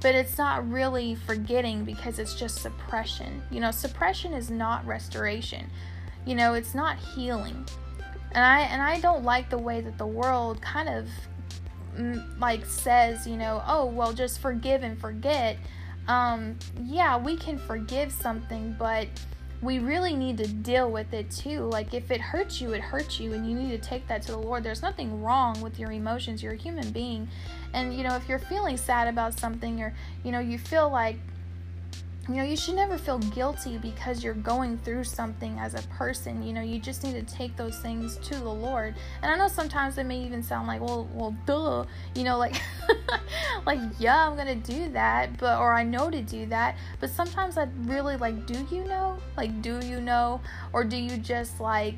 but 0.00 0.14
it's 0.14 0.38
not 0.38 0.68
really 0.70 1.14
forgetting 1.14 1.84
because 1.84 2.18
it's 2.18 2.34
just 2.34 2.62
suppression 2.62 3.42
you 3.50 3.60
know 3.60 3.70
suppression 3.70 4.32
is 4.32 4.50
not 4.50 4.84
restoration 4.86 5.68
you 6.28 6.34
know, 6.34 6.52
it's 6.52 6.74
not 6.74 6.98
healing. 6.98 7.66
And 8.32 8.44
I 8.44 8.60
and 8.60 8.82
I 8.82 9.00
don't 9.00 9.24
like 9.24 9.48
the 9.48 9.56
way 9.56 9.80
that 9.80 9.96
the 9.96 10.06
world 10.06 10.60
kind 10.60 10.88
of 10.88 11.08
mm, 11.96 12.38
like 12.38 12.66
says, 12.66 13.26
you 13.26 13.36
know, 13.36 13.62
oh, 13.66 13.86
well, 13.86 14.12
just 14.12 14.40
forgive 14.40 14.82
and 14.82 15.00
forget. 15.00 15.56
Um, 16.06 16.58
yeah, 16.82 17.16
we 17.16 17.36
can 17.36 17.58
forgive 17.58 18.12
something, 18.12 18.76
but 18.78 19.08
we 19.62 19.78
really 19.78 20.14
need 20.14 20.36
to 20.38 20.46
deal 20.46 20.90
with 20.90 21.14
it 21.14 21.30
too. 21.30 21.60
Like, 21.60 21.94
if 21.94 22.10
it 22.10 22.20
hurts 22.20 22.60
you, 22.60 22.72
it 22.72 22.80
hurts 22.80 23.18
you, 23.18 23.32
and 23.32 23.48
you 23.48 23.56
need 23.56 23.70
to 23.70 23.88
take 23.88 24.06
that 24.08 24.22
to 24.22 24.32
the 24.32 24.38
Lord. 24.38 24.62
There's 24.62 24.82
nothing 24.82 25.22
wrong 25.22 25.60
with 25.62 25.78
your 25.78 25.92
emotions. 25.92 26.42
You're 26.42 26.52
a 26.52 26.56
human 26.56 26.90
being. 26.90 27.28
And, 27.74 27.94
you 27.94 28.02
know, 28.02 28.16
if 28.16 28.28
you're 28.28 28.38
feeling 28.38 28.76
sad 28.76 29.08
about 29.08 29.38
something 29.38 29.80
or, 29.82 29.94
you 30.24 30.32
know, 30.32 30.40
you 30.40 30.58
feel 30.58 30.90
like 30.90 31.16
you 32.28 32.34
know, 32.34 32.42
you 32.42 32.56
should 32.56 32.74
never 32.74 32.98
feel 32.98 33.18
guilty 33.18 33.78
because 33.78 34.22
you're 34.22 34.34
going 34.34 34.76
through 34.78 35.04
something 35.04 35.58
as 35.58 35.72
a 35.72 35.82
person. 35.88 36.42
You 36.42 36.52
know, 36.52 36.60
you 36.60 36.78
just 36.78 37.02
need 37.02 37.14
to 37.14 37.34
take 37.34 37.56
those 37.56 37.78
things 37.78 38.18
to 38.18 38.34
the 38.34 38.52
Lord. 38.52 38.94
And 39.22 39.32
I 39.32 39.36
know 39.36 39.48
sometimes 39.48 39.96
it 39.96 40.04
may 40.04 40.22
even 40.22 40.42
sound 40.42 40.68
like, 40.68 40.82
well, 40.82 41.08
well, 41.14 41.34
duh, 41.46 41.86
you 42.14 42.24
know, 42.24 42.36
like, 42.36 42.60
like, 43.66 43.80
yeah, 43.98 44.28
I'm 44.28 44.36
gonna 44.36 44.56
do 44.56 44.90
that, 44.90 45.38
but 45.38 45.58
or 45.58 45.72
I 45.72 45.82
know 45.82 46.10
to 46.10 46.20
do 46.20 46.44
that. 46.46 46.76
But 47.00 47.08
sometimes 47.08 47.56
I 47.56 47.66
really 47.84 48.18
like, 48.18 48.46
do 48.46 48.66
you 48.70 48.84
know? 48.84 49.16
Like, 49.38 49.62
do 49.62 49.80
you 49.80 50.02
know, 50.02 50.42
or 50.74 50.84
do 50.84 50.98
you 50.98 51.16
just 51.16 51.60
like 51.60 51.96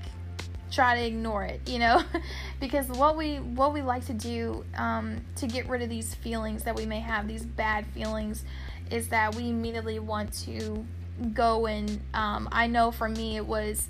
try 0.70 0.96
to 0.96 1.06
ignore 1.06 1.44
it? 1.44 1.60
You 1.68 1.78
know, 1.78 2.02
because 2.60 2.88
what 2.88 3.16
we 3.16 3.36
what 3.36 3.72
we 3.72 3.82
like 3.82 4.06
to 4.06 4.14
do 4.14 4.64
um, 4.76 5.20
to 5.36 5.46
get 5.46 5.68
rid 5.68 5.82
of 5.82 5.88
these 5.88 6.14
feelings 6.14 6.64
that 6.64 6.74
we 6.74 6.86
may 6.86 7.00
have, 7.00 7.28
these 7.28 7.44
bad 7.44 7.86
feelings 7.88 8.44
is 8.90 9.08
that 9.08 9.34
we 9.34 9.48
immediately 9.48 9.98
want 9.98 10.32
to 10.32 10.84
go 11.32 11.66
and 11.66 12.00
um, 12.14 12.48
I 12.50 12.66
know 12.66 12.90
for 12.90 13.08
me 13.08 13.36
it 13.36 13.46
was 13.46 13.88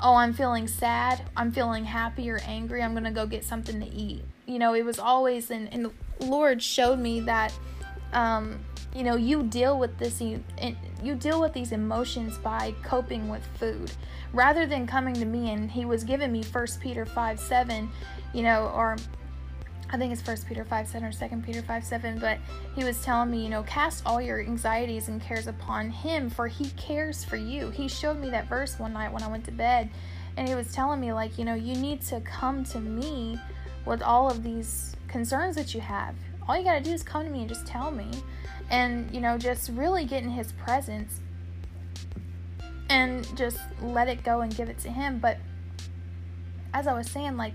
oh 0.00 0.14
I'm 0.14 0.32
feeling 0.32 0.68
sad 0.68 1.22
I'm 1.36 1.52
feeling 1.52 1.84
happy 1.84 2.30
or 2.30 2.38
angry 2.44 2.82
I'm 2.82 2.94
gonna 2.94 3.10
go 3.10 3.26
get 3.26 3.44
something 3.44 3.80
to 3.80 3.86
eat 3.86 4.22
you 4.46 4.58
know 4.58 4.74
it 4.74 4.84
was 4.84 4.98
always 4.98 5.50
and, 5.50 5.72
and 5.72 5.86
the 5.86 5.92
Lord 6.24 6.62
showed 6.62 6.98
me 6.98 7.20
that 7.20 7.52
um, 8.12 8.58
you 8.94 9.02
know 9.02 9.16
you 9.16 9.42
deal 9.42 9.78
with 9.78 9.96
this 9.98 10.20
you, 10.20 10.42
you 11.02 11.14
deal 11.14 11.40
with 11.40 11.52
these 11.52 11.72
emotions 11.72 12.38
by 12.38 12.74
coping 12.82 13.28
with 13.28 13.44
food 13.54 13.92
rather 14.32 14.66
than 14.66 14.86
coming 14.86 15.14
to 15.14 15.24
me 15.24 15.50
and 15.50 15.70
he 15.70 15.84
was 15.84 16.04
giving 16.04 16.32
me 16.32 16.42
first 16.42 16.80
Peter 16.80 17.06
5 17.06 17.38
7 17.38 17.88
you 18.34 18.42
know 18.42 18.72
or 18.74 18.96
I 19.92 19.96
think 19.96 20.12
it's 20.12 20.22
First 20.22 20.46
Peter 20.46 20.64
5 20.64 20.86
7 20.86 21.08
or 21.08 21.10
Second 21.10 21.44
Peter 21.44 21.62
5 21.62 21.84
7, 21.84 22.18
but 22.20 22.38
he 22.76 22.84
was 22.84 23.02
telling 23.02 23.28
me, 23.30 23.42
you 23.42 23.48
know, 23.48 23.64
cast 23.64 24.06
all 24.06 24.22
your 24.22 24.40
anxieties 24.40 25.08
and 25.08 25.20
cares 25.20 25.48
upon 25.48 25.90
him, 25.90 26.30
for 26.30 26.46
he 26.46 26.70
cares 26.70 27.24
for 27.24 27.36
you. 27.36 27.70
He 27.70 27.88
showed 27.88 28.18
me 28.18 28.30
that 28.30 28.48
verse 28.48 28.78
one 28.78 28.92
night 28.92 29.12
when 29.12 29.24
I 29.24 29.28
went 29.28 29.44
to 29.46 29.50
bed, 29.50 29.90
and 30.36 30.48
he 30.48 30.54
was 30.54 30.72
telling 30.72 31.00
me, 31.00 31.12
like, 31.12 31.38
you 31.38 31.44
know, 31.44 31.54
you 31.54 31.74
need 31.74 32.02
to 32.02 32.20
come 32.20 32.62
to 32.66 32.78
me 32.78 33.36
with 33.84 34.00
all 34.00 34.30
of 34.30 34.44
these 34.44 34.94
concerns 35.08 35.56
that 35.56 35.74
you 35.74 35.80
have. 35.80 36.14
All 36.48 36.56
you 36.56 36.62
got 36.62 36.78
to 36.78 36.84
do 36.84 36.92
is 36.92 37.02
come 37.02 37.24
to 37.24 37.30
me 37.30 37.40
and 37.40 37.48
just 37.48 37.66
tell 37.66 37.90
me. 37.90 38.10
And, 38.70 39.12
you 39.12 39.20
know, 39.20 39.36
just 39.36 39.70
really 39.70 40.04
get 40.04 40.22
in 40.22 40.30
his 40.30 40.52
presence 40.52 41.20
and 42.88 43.26
just 43.36 43.58
let 43.82 44.08
it 44.08 44.22
go 44.22 44.40
and 44.40 44.54
give 44.54 44.68
it 44.68 44.78
to 44.80 44.90
him. 44.90 45.18
But 45.18 45.38
as 46.72 46.86
I 46.86 46.92
was 46.92 47.10
saying, 47.10 47.36
like, 47.36 47.54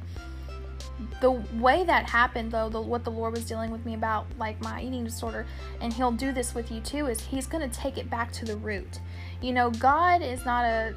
the 1.20 1.32
way 1.32 1.84
that 1.84 2.10
happened 2.10 2.52
though 2.52 2.70
the, 2.70 2.80
what 2.80 3.04
the 3.04 3.10
lord 3.10 3.34
was 3.34 3.46
dealing 3.46 3.72
with 3.72 3.86
me 3.86 3.94
about 3.94 4.26
like 4.38 4.60
my 4.62 4.82
eating 4.82 5.04
disorder 5.04 5.46
and 5.82 5.92
he'll 5.94 6.12
do 6.12 6.32
this 6.32 6.56
with 6.56 6.72
you 6.72 6.80
too 6.82 7.08
is 7.08 7.20
he's 7.20 7.48
going 7.48 7.68
to 7.68 7.80
take 7.80 7.98
it 7.98 8.10
back 8.10 8.32
to 8.32 8.46
the 8.46 8.56
root. 8.58 9.00
You 9.42 9.54
know 9.54 9.70
god 9.70 10.22
is 10.22 10.46
not 10.46 10.66
a 10.66 10.96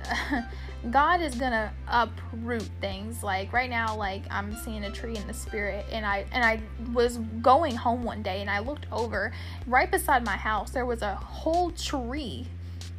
god 0.91 1.21
is 1.21 1.35
going 1.35 1.53
to 1.53 1.71
uproot 1.89 2.69
things. 2.81 3.23
Like 3.23 3.53
right 3.53 3.71
now 3.71 3.97
like 3.97 4.23
i'm 4.31 4.55
seeing 4.65 4.85
a 4.85 4.91
tree 4.91 5.17
in 5.17 5.27
the 5.27 5.35
spirit 5.35 5.85
and 5.91 6.07
i 6.07 6.25
and 6.33 6.45
i 6.45 6.61
was 6.93 7.19
going 7.43 7.75
home 7.75 8.03
one 8.03 8.23
day 8.23 8.41
and 8.41 8.51
i 8.51 8.61
looked 8.61 8.87
over. 8.93 9.33
Right 9.67 9.91
beside 9.91 10.25
my 10.25 10.37
house 10.37 10.71
there 10.71 10.87
was 10.87 11.03
a 11.03 11.17
whole 11.17 11.71
tree 11.73 12.47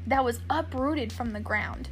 that 0.07 0.23
was 0.23 0.41
uprooted 0.49 1.13
from 1.13 1.31
the 1.33 1.39
ground 1.39 1.89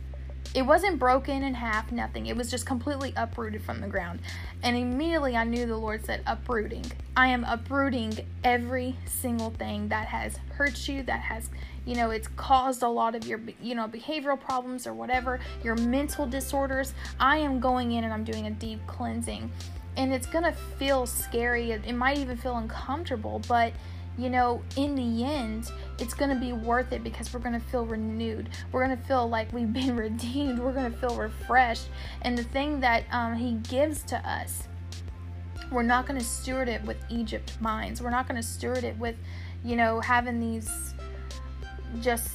it 0.58 0.66
wasn't 0.66 0.98
broken 0.98 1.44
in 1.44 1.54
half, 1.54 1.92
nothing. 1.92 2.26
It 2.26 2.36
was 2.36 2.50
just 2.50 2.66
completely 2.66 3.14
uprooted 3.16 3.62
from 3.62 3.80
the 3.80 3.86
ground. 3.86 4.22
And 4.64 4.76
immediately 4.76 5.38
I 5.38 5.44
knew 5.44 5.68
the 5.68 5.78
Lord 5.78 6.04
said, 6.04 6.24
uprooting. 6.26 6.84
I 7.16 7.28
am 7.28 7.44
uprooting 7.44 8.18
every 8.44 8.96
single 9.06 9.52
thing 9.52 9.88
that 9.90 10.08
has 10.08 10.38
hurt 10.56 10.88
you, 10.88 11.04
that 11.04 11.20
has, 11.20 11.52
you 11.86 11.96
know, 11.96 12.10
it's 12.10 12.28
caused 12.30 12.82
a 12.82 12.88
lot 12.88 13.14
of 13.14 13.28
your, 13.28 13.40
you 13.62 13.76
know, 13.76 13.88
behavioral 13.88 14.40
problems 14.40 14.88
or 14.88 14.96
whatever, 14.96 15.40
your 15.64 15.76
mental 15.76 16.26
disorders. 16.26 16.96
I 17.20 17.38
am 17.38 17.60
going 17.60 17.92
in 17.92 18.04
and 18.04 18.12
I'm 18.12 18.24
doing 18.24 18.48
a 18.48 18.52
deep 18.52 18.80
cleansing. 18.88 19.52
And 19.96 20.12
it's 20.12 20.26
to 20.26 20.54
feel 20.80 21.06
scary. 21.06 21.70
It 21.70 21.94
might 21.94 22.18
even 22.18 22.36
feel 22.36 22.58
uncomfortable, 22.58 23.44
but 23.48 23.74
you 24.18 24.30
know, 24.30 24.62
in 24.76 24.96
the 24.96 25.24
end, 25.24 25.72
it's 26.00 26.14
going 26.14 26.30
to 26.32 26.40
be 26.40 26.54
worth 26.54 26.92
it 26.92 27.04
because 27.04 27.34
we're 27.34 27.40
going 27.40 27.60
to 27.60 27.66
feel 27.68 27.86
renewed. 27.86 28.50
We're 28.72 28.84
going 28.86 28.98
to 28.98 29.04
feel 29.04 29.30
like 29.30 29.52
we've 29.54 29.72
been 29.72 29.96
redeemed. 29.98 30.60
We're 30.60 30.74
going 30.74 30.92
to 30.92 30.98
feel 30.98 31.16
refreshed. 31.16 31.90
And 32.24 32.38
the 32.38 32.44
thing 32.44 32.80
that 32.80 33.04
um, 33.12 33.36
He 33.36 33.54
gives 33.70 34.04
to 34.04 34.18
us, 34.28 34.68
we're 35.72 35.84
not 35.84 36.08
going 36.08 36.20
to 36.20 36.26
steward 36.26 36.70
it 36.70 36.84
with 36.84 36.98
Egypt 37.10 37.60
minds. 37.62 38.02
We're 38.02 38.10
not 38.10 38.28
going 38.28 38.42
to 38.42 38.48
steward 38.48 38.84
it 38.84 38.98
with, 38.98 39.16
you 39.64 39.76
know, 39.76 40.00
having 40.00 40.40
these 40.40 40.94
just 42.02 42.30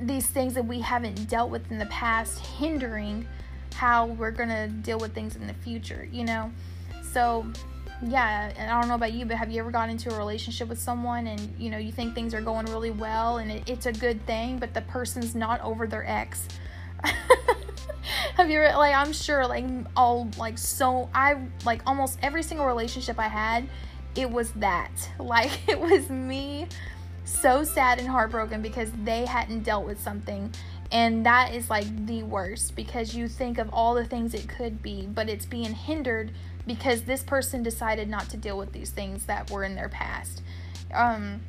these 0.00 0.26
things 0.26 0.54
that 0.54 0.64
we 0.64 0.80
haven't 0.80 1.28
dealt 1.28 1.50
with 1.50 1.70
in 1.70 1.78
the 1.78 1.86
past 1.86 2.38
hindering 2.38 3.26
how 3.74 4.06
we're 4.06 4.30
going 4.30 4.48
to 4.48 4.68
deal 4.68 4.98
with 4.98 5.14
things 5.14 5.36
in 5.36 5.46
the 5.46 5.54
future, 5.54 6.08
you 6.10 6.24
know? 6.24 6.50
So 7.02 7.46
yeah, 8.02 8.52
and 8.56 8.70
I 8.70 8.80
don't 8.80 8.88
know 8.88 8.94
about 8.94 9.12
you, 9.12 9.26
but 9.26 9.36
have 9.36 9.50
you 9.50 9.60
ever 9.60 9.70
gotten 9.70 9.90
into 9.90 10.12
a 10.12 10.16
relationship 10.16 10.68
with 10.68 10.78
someone 10.78 11.26
and 11.26 11.54
you 11.58 11.70
know 11.70 11.78
you 11.78 11.92
think 11.92 12.14
things 12.14 12.32
are 12.32 12.40
going 12.40 12.66
really 12.66 12.90
well 12.90 13.38
and 13.38 13.50
it, 13.50 13.68
it's 13.68 13.86
a 13.86 13.92
good 13.92 14.24
thing, 14.26 14.58
but 14.58 14.72
the 14.72 14.82
person's 14.82 15.34
not 15.34 15.60
over 15.60 15.86
their 15.86 16.08
ex? 16.08 16.48
have 18.34 18.50
you 18.50 18.60
like 18.60 18.94
I'm 18.94 19.12
sure 19.12 19.46
like 19.46 19.66
all 19.96 20.28
like 20.38 20.58
so 20.58 21.08
I 21.14 21.36
like 21.64 21.82
almost 21.86 22.18
every 22.22 22.42
single 22.42 22.66
relationship 22.66 23.18
I 23.18 23.28
had, 23.28 23.68
it 24.14 24.30
was 24.30 24.52
that 24.52 24.90
like 25.18 25.68
it 25.68 25.78
was 25.78 26.08
me 26.08 26.68
so 27.24 27.62
sad 27.62 27.98
and 27.98 28.08
heartbroken 28.08 28.62
because 28.62 28.90
they 29.04 29.24
hadn't 29.24 29.62
dealt 29.62 29.86
with 29.86 30.00
something 30.00 30.52
and 30.92 31.24
that 31.24 31.54
is 31.54 31.70
like 31.70 32.06
the 32.06 32.22
worst 32.24 32.74
because 32.74 33.14
you 33.14 33.28
think 33.28 33.58
of 33.58 33.70
all 33.72 33.94
the 33.94 34.04
things 34.04 34.34
it 34.34 34.48
could 34.48 34.82
be, 34.82 35.06
but 35.06 35.28
it's 35.28 35.46
being 35.46 35.72
hindered 35.72 36.32
because 36.74 37.02
this 37.02 37.24
person 37.24 37.64
decided 37.64 38.08
not 38.08 38.28
to 38.28 38.36
deal 38.36 38.56
with 38.56 38.70
these 38.70 38.90
things 38.90 39.26
that 39.26 39.50
were 39.50 39.64
in 39.64 39.74
their 39.74 39.88
past. 39.88 40.40
Um, 40.94 41.40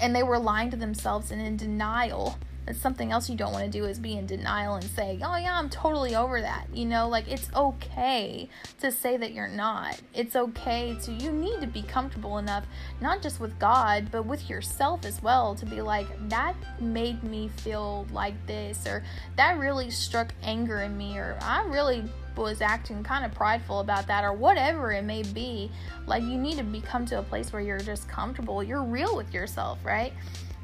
and 0.00 0.14
they 0.14 0.22
were 0.22 0.38
lying 0.38 0.70
to 0.70 0.76
themselves 0.76 1.32
and 1.32 1.42
in 1.42 1.56
denial. 1.56 2.38
That's 2.64 2.78
something 2.78 3.10
else 3.10 3.28
you 3.28 3.34
don't 3.34 3.52
want 3.52 3.64
to 3.64 3.70
do 3.70 3.84
is 3.86 3.98
be 3.98 4.16
in 4.16 4.26
denial 4.26 4.76
and 4.76 4.84
say, 4.84 5.18
"Oh 5.24 5.34
yeah, 5.36 5.58
I'm 5.58 5.68
totally 5.68 6.14
over 6.14 6.40
that." 6.40 6.66
You 6.72 6.84
know, 6.84 7.08
like 7.08 7.26
it's 7.26 7.50
okay 7.52 8.48
to 8.78 8.92
say 8.92 9.16
that 9.16 9.32
you're 9.32 9.48
not. 9.48 10.00
It's 10.14 10.36
okay 10.36 10.96
to 11.02 11.12
you 11.12 11.32
need 11.32 11.60
to 11.60 11.66
be 11.66 11.82
comfortable 11.82 12.38
enough 12.38 12.64
not 13.00 13.22
just 13.22 13.40
with 13.40 13.58
God, 13.58 14.08
but 14.12 14.24
with 14.24 14.48
yourself 14.48 15.04
as 15.04 15.20
well 15.20 15.56
to 15.56 15.66
be 15.66 15.80
like, 15.80 16.06
"That 16.28 16.54
made 16.78 17.24
me 17.24 17.48
feel 17.48 18.06
like 18.12 18.46
this," 18.46 18.86
or 18.86 19.02
"That 19.34 19.58
really 19.58 19.90
struck 19.90 20.32
anger 20.44 20.82
in 20.82 20.96
me," 20.96 21.18
or 21.18 21.38
"I 21.42 21.64
really 21.64 22.04
was 22.38 22.60
acting 22.60 23.02
kind 23.02 23.24
of 23.24 23.34
prideful 23.34 23.80
about 23.80 24.06
that 24.06 24.24
or 24.24 24.32
whatever 24.32 24.92
it 24.92 25.04
may 25.04 25.22
be 25.22 25.70
like 26.06 26.22
you 26.22 26.38
need 26.38 26.56
to 26.58 26.64
become 26.64 27.04
to 27.06 27.18
a 27.18 27.22
place 27.22 27.52
where 27.52 27.62
you're 27.62 27.78
just 27.78 28.08
comfortable. 28.08 28.62
You're 28.62 28.82
real 28.82 29.16
with 29.16 29.34
yourself 29.34 29.78
right? 29.84 30.12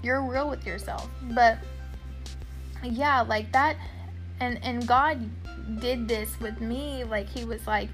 You're 0.02 0.22
real 0.22 0.48
with 0.48 0.66
yourself. 0.66 1.08
But 1.22 1.58
yeah 2.82 3.22
like 3.22 3.50
that 3.52 3.76
and 4.40 4.62
and 4.62 4.86
god 4.86 5.30
did 5.80 6.08
this 6.08 6.38
with 6.40 6.60
me. 6.60 7.04
Like 7.04 7.28
he 7.28 7.44
was 7.44 7.66
like 7.66 7.88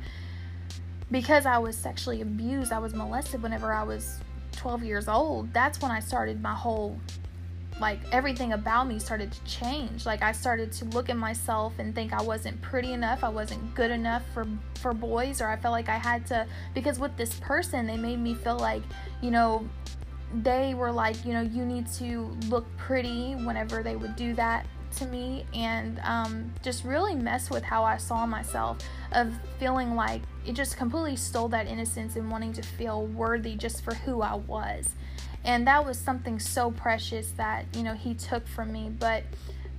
because 1.10 1.46
i 1.46 1.58
was 1.58 1.76
sexually 1.76 2.20
abused 2.20 2.72
i 2.72 2.78
was 2.78 2.94
molested 2.94 3.42
whenever 3.42 3.72
i 3.72 3.82
was 3.82 4.20
12 4.52 4.84
years 4.84 5.08
old 5.08 5.52
that's 5.52 5.80
when 5.80 5.90
i 5.90 6.00
started 6.00 6.40
my 6.42 6.54
whole 6.54 6.98
like 7.80 7.98
everything 8.12 8.52
about 8.52 8.86
me 8.86 8.98
started 8.98 9.32
to 9.32 9.44
change. 9.44 10.06
Like 10.06 10.22
i 10.22 10.32
started 10.32 10.70
to 10.72 10.84
look 10.86 11.08
at 11.08 11.16
myself 11.16 11.72
and 11.78 11.94
think 11.94 12.12
i 12.12 12.22
wasn't 12.22 12.60
pretty 12.62 12.92
enough 12.92 13.24
i 13.24 13.28
wasn't 13.28 13.74
good 13.74 13.90
enough 13.90 14.22
for 14.32 14.46
for 14.74 14.92
boys 14.92 15.40
or 15.40 15.48
i 15.48 15.56
felt 15.56 15.72
like 15.72 15.88
i 15.88 15.96
had 15.96 16.26
to 16.26 16.46
because 16.74 16.98
with 16.98 17.16
this 17.16 17.34
person 17.40 17.86
they 17.86 17.96
made 17.96 18.18
me 18.18 18.34
feel 18.34 18.58
like 18.58 18.82
you 19.20 19.30
know 19.30 19.68
they 20.42 20.74
were 20.74 20.92
like 20.92 21.24
you 21.24 21.32
know 21.32 21.40
you 21.40 21.64
need 21.64 21.86
to 21.86 22.36
look 22.48 22.66
pretty 22.76 23.34
whenever 23.34 23.82
they 23.82 23.96
would 23.96 24.16
do 24.16 24.34
that 24.34 24.66
to 24.96 25.06
me. 25.06 25.46
And 25.54 26.00
um, 26.04 26.52
just 26.62 26.84
really 26.84 27.14
mess 27.14 27.50
with 27.50 27.62
how 27.62 27.84
i 27.84 27.96
saw 27.96 28.26
myself 28.26 28.78
of 29.12 29.32
feeling 29.58 29.94
like 29.94 30.22
it 30.46 30.52
just 30.52 30.76
completely 30.76 31.16
stole 31.16 31.48
that 31.48 31.66
innocence 31.66 32.16
and 32.16 32.30
wanting 32.30 32.52
to 32.52 32.62
feel 32.62 33.06
worthy 33.06 33.54
just 33.56 33.82
for 33.82 33.94
who 33.94 34.22
i 34.22 34.34
was 34.34 34.94
and 35.44 35.66
that 35.66 35.84
was 35.84 35.98
something 35.98 36.38
so 36.38 36.70
precious 36.70 37.30
that 37.32 37.66
you 37.74 37.82
know 37.82 37.94
he 37.94 38.14
took 38.14 38.46
from 38.46 38.72
me 38.72 38.90
but 38.98 39.24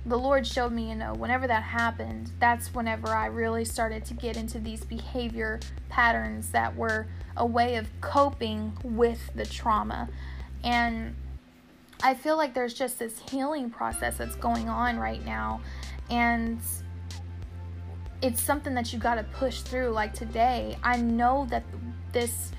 the 0.04 0.18
Lord 0.18 0.46
showed 0.46 0.72
me, 0.72 0.88
you 0.88 0.96
know, 0.96 1.14
whenever 1.14 1.46
that 1.46 1.62
happened, 1.62 2.30
that's 2.40 2.74
whenever 2.74 3.08
I 3.08 3.26
really 3.26 3.64
started 3.64 4.04
to 4.06 4.14
get 4.14 4.36
into 4.36 4.58
these 4.58 4.84
behavior 4.84 5.60
patterns 5.88 6.50
that 6.50 6.74
were 6.74 7.06
a 7.36 7.46
way 7.46 7.76
of 7.76 7.88
coping 8.00 8.76
with 8.82 9.30
the 9.36 9.46
trauma. 9.46 10.08
And 10.64 11.14
I 12.02 12.14
feel 12.14 12.36
like 12.36 12.52
there's 12.52 12.74
just 12.74 12.98
this 12.98 13.20
healing 13.30 13.70
process 13.70 14.16
that's 14.16 14.34
going 14.34 14.68
on 14.68 14.98
right 14.98 15.24
now. 15.24 15.60
And 16.10 16.58
it's 18.22 18.42
something 18.42 18.74
that 18.74 18.92
you 18.92 18.98
got 18.98 19.16
to 19.16 19.24
push 19.24 19.60
through. 19.60 19.90
Like 19.90 20.14
today, 20.14 20.76
I 20.82 20.96
know 20.96 21.46
that 21.50 21.62
this 22.10 22.50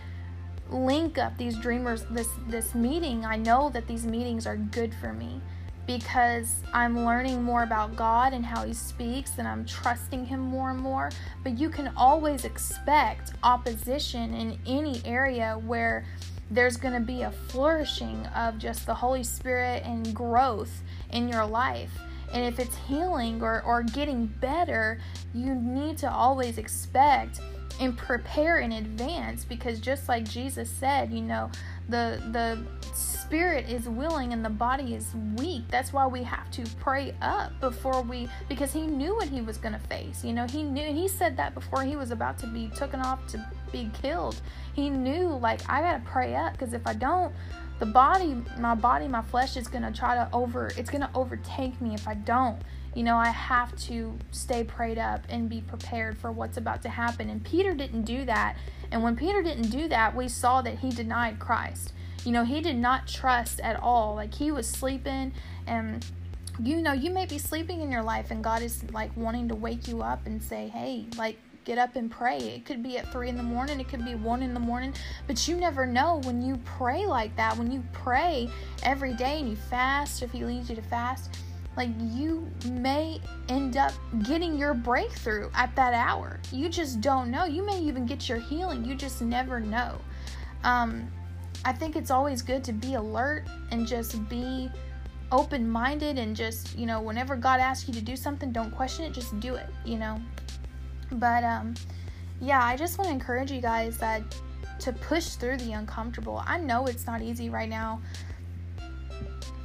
link 0.74 1.18
up 1.18 1.38
these 1.38 1.58
dreamers 1.58 2.06
this 2.10 2.30
this 2.48 2.74
meeting 2.74 3.26
i 3.26 3.36
know 3.36 3.70
that 3.70 3.88
these 3.88 4.06
meetings 4.06 4.48
are 4.48 4.58
good 4.58 4.94
for 4.96 5.14
me 5.14 5.40
because 5.86 6.62
I'm 6.74 7.06
learning 7.06 7.44
more 7.44 7.64
about 7.64 7.96
God 7.96 8.34
and 8.34 8.46
how 8.46 8.66
He 8.66 8.74
speaks, 8.74 9.38
and 9.38 9.48
I'm 9.48 9.66
trusting 9.66 10.26
Him 10.26 10.40
more 10.40 10.72
and 10.72 10.80
more. 10.80 11.12
But 11.44 11.58
you 11.58 11.70
can 11.70 11.92
always 11.98 12.46
expect 12.46 13.34
opposition 13.44 14.34
in 14.34 14.58
any 14.66 15.02
area 15.06 15.60
where 15.66 16.06
there's 16.52 16.78
going 16.78 16.94
to 16.94 17.00
be 17.00 17.24
a 17.24 17.32
flourishing 17.32 18.26
of 18.28 18.58
just 18.58 18.86
the 18.86 18.94
Holy 18.94 19.24
Spirit 19.24 19.84
and 19.86 20.14
growth 20.14 20.84
in 21.12 21.28
your 21.28 21.46
life. 21.46 21.92
And 22.32 22.44
if 22.46 22.60
it's 22.60 22.76
healing 22.88 23.42
or, 23.42 23.62
or 23.62 23.84
getting 23.84 24.26
better, 24.26 25.00
you 25.34 25.54
need 25.54 25.98
to 26.00 26.12
always 26.12 26.58
expect 26.58 27.42
and 27.80 27.98
prepare 27.98 28.60
in 28.60 28.72
advance 28.72 29.46
because 29.46 29.80
just 29.80 30.08
like 30.08 30.30
Jesus 30.30 30.70
said, 30.70 31.12
you 31.12 31.22
know, 31.22 31.50
the 31.90 32.22
the 32.32 32.64
spirit 32.94 33.68
is 33.70 33.90
willing 33.90 34.34
and 34.34 34.46
the 34.46 34.50
body 34.50 34.94
is 34.94 35.14
weak. 35.38 35.64
That's 35.70 35.92
why 35.92 36.08
we 36.08 36.24
have 36.24 36.50
to 36.52 36.64
pray 36.80 37.16
up 37.22 37.60
before 37.60 38.02
we 38.02 38.28
because 38.48 38.72
he 38.72 38.86
knew 38.86 39.16
what 39.16 39.28
he 39.28 39.42
was 39.42 39.58
going 39.58 39.74
to 39.74 39.88
face. 39.88 40.24
You 40.24 40.34
know, 40.34 40.46
he 40.46 40.64
knew 40.64 40.84
and 40.84 40.98
he 40.98 41.08
said 41.08 41.36
that 41.38 41.54
before 41.54 41.84
he 41.84 41.96
was 41.96 42.12
about 42.12 42.38
to 42.40 42.48
be 42.48 42.70
taken 42.70 43.00
off 43.00 43.26
to 43.28 43.52
be 43.72 43.90
killed. 44.02 44.40
He 44.74 44.90
knew 44.90 45.30
like 45.30 45.62
I 45.70 45.82
got 45.82 45.94
to 45.94 46.12
pray 46.12 46.36
up 46.36 46.54
because 46.54 46.74
if 46.74 46.86
I 46.86 46.94
don't 46.94 47.34
the 47.80 47.86
body 47.88 48.36
my 48.60 48.76
body 48.76 49.08
my 49.08 49.22
flesh 49.22 49.58
is 49.58 49.68
going 49.68 49.84
to 49.84 49.92
try 49.92 50.16
to 50.16 50.30
over 50.32 50.68
it's 50.78 50.90
going 50.90 51.02
to 51.02 51.10
overtake 51.16 51.80
me 51.82 51.94
if 51.96 52.08
I 52.08 52.14
don't 52.14 52.62
you 52.96 53.04
know, 53.04 53.18
I 53.18 53.30
have 53.30 53.76
to 53.88 54.18
stay 54.32 54.64
prayed 54.64 54.98
up 54.98 55.26
and 55.30 55.50
be 55.50 55.62
prepared 55.62 56.18
for 56.18 56.32
what's 56.32 56.58
about 56.58 56.82
to 56.84 56.90
happen. 56.90 57.30
And 57.30 57.44
Peter 57.44 57.74
didn't 57.74 58.04
do 58.04 58.26
that. 58.26 58.58
And 58.92 59.02
when 59.04 59.16
Peter 59.16 59.42
didn't 59.42 59.70
do 59.70 59.88
that, 59.88 60.16
we 60.16 60.28
saw 60.28 60.62
that 60.62 60.80
he 60.80 60.90
denied 60.90 61.40
Christ. 61.40 61.94
You 62.24 62.32
know, 62.32 62.44
he 62.44 62.62
did 62.62 62.78
not 62.78 63.08
trust 63.08 63.60
at 63.62 63.82
all. 63.82 64.16
Like 64.16 64.34
he 64.34 64.52
was 64.52 64.68
sleeping 64.68 65.34
and 65.68 66.06
you 66.62 66.82
know, 66.82 66.94
you 66.94 67.10
may 67.10 67.26
be 67.26 67.40
sleeping 67.40 67.82
in 67.82 67.92
your 67.92 68.04
life 68.04 68.30
and 68.30 68.44
God 68.44 68.62
is 68.62 68.84
like 68.92 69.10
wanting 69.18 69.48
to 69.50 69.56
wake 69.56 69.88
you 69.88 70.04
up 70.04 70.28
and 70.28 70.42
say, 70.42 70.68
"Hey, 70.68 71.08
like 71.18 71.40
get 71.66 71.78
up 71.78 71.96
and 71.96 72.12
pray. 72.12 72.38
It 72.38 72.66
could 72.66 72.84
be 72.84 72.98
at 72.98 73.12
three 73.12 73.30
in 73.30 73.38
the 73.38 73.44
morning, 73.44 73.80
it 73.80 73.88
could 73.88 74.06
be 74.06 74.16
one 74.16 74.44
in 74.44 74.54
the 74.54 74.60
morning, 74.60 74.94
but 75.28 75.48
you 75.48 75.56
never 75.56 75.86
know 75.86 76.22
when 76.26 76.42
you 76.42 76.60
pray 76.66 77.06
like 77.06 77.36
that, 77.38 77.58
when 77.58 77.72
you 77.72 77.84
pray 77.94 78.50
every 78.84 79.14
day 79.14 79.40
and 79.40 79.50
you 79.50 79.56
fast, 79.56 80.22
if 80.22 80.32
He 80.32 80.44
leads 80.44 80.70
you 80.70 80.76
to 80.76 80.82
fast, 80.82 81.38
like 81.76 81.90
you 82.00 82.50
may 82.70 83.20
end 83.50 83.78
up 83.78 83.94
getting 84.24 84.58
your 84.58 84.74
breakthrough 84.74 85.50
at 85.56 85.76
that 85.76 85.94
hour. 85.94 86.40
You 86.52 86.70
just 86.70 87.02
don't 87.02 87.32
know. 87.32 87.46
You 87.46 87.66
may 87.66 87.80
even 87.80 88.06
get 88.06 88.30
your 88.30 88.40
healing. 88.40 88.86
You 88.86 88.96
just 88.96 89.22
never 89.22 89.60
know. 89.60 90.00
Um, 90.64 91.12
I 91.66 91.74
think 91.74 91.96
it's 91.96 92.12
always 92.12 92.42
good 92.42 92.64
to 92.66 92.74
be 92.74 92.96
alert 92.96 93.46
and 93.72 93.88
just 93.88 94.28
be 94.30 94.70
open 95.32 95.68
minded 95.68 96.20
and 96.20 96.36
just, 96.36 96.78
you 96.78 96.86
know, 96.86 97.02
whenever 97.02 97.36
God 97.36 97.60
asks 97.60 97.88
you 97.88 97.94
to 97.96 98.02
do 98.02 98.16
something, 98.16 98.52
don't 98.52 98.72
question 98.72 99.06
it, 99.06 99.14
just 99.14 99.40
do 99.40 99.56
it, 99.56 99.68
you 99.84 99.98
know. 99.98 100.22
But 101.12 101.44
um 101.44 101.74
yeah, 102.40 102.64
I 102.64 102.76
just 102.76 102.98
want 102.98 103.08
to 103.08 103.14
encourage 103.14 103.52
you 103.52 103.62
guys 103.62 103.98
that 103.98 104.22
to 104.80 104.92
push 104.92 105.30
through 105.30 105.58
the 105.58 105.72
uncomfortable. 105.72 106.44
I 106.46 106.58
know 106.58 106.88
it's 106.88 107.08
not 107.08 107.22
easy 107.22 107.50
right 107.50 107.70
now 107.70 108.02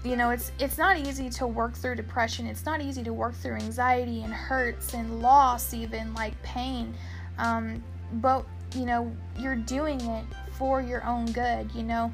you 0.04 0.16
know 0.16 0.30
it's 0.30 0.52
it's 0.58 0.78
not 0.78 0.98
easy 0.98 1.28
to 1.30 1.46
work 1.46 1.74
through 1.74 1.96
depression. 1.96 2.46
It's 2.46 2.64
not 2.64 2.80
easy 2.80 3.02
to 3.02 3.12
work 3.12 3.34
through 3.34 3.54
anxiety 3.54 4.22
and 4.22 4.32
hurts 4.32 4.94
and 4.94 5.20
loss 5.20 5.74
even 5.74 6.14
like 6.14 6.40
pain. 6.42 6.94
Um, 7.38 7.82
but 8.14 8.44
you 8.74 8.84
know 8.84 9.10
you're 9.38 9.56
doing 9.56 10.00
it 10.00 10.24
for 10.52 10.80
your 10.80 11.04
own 11.04 11.30
good 11.32 11.70
you 11.74 11.82
know? 11.82 12.12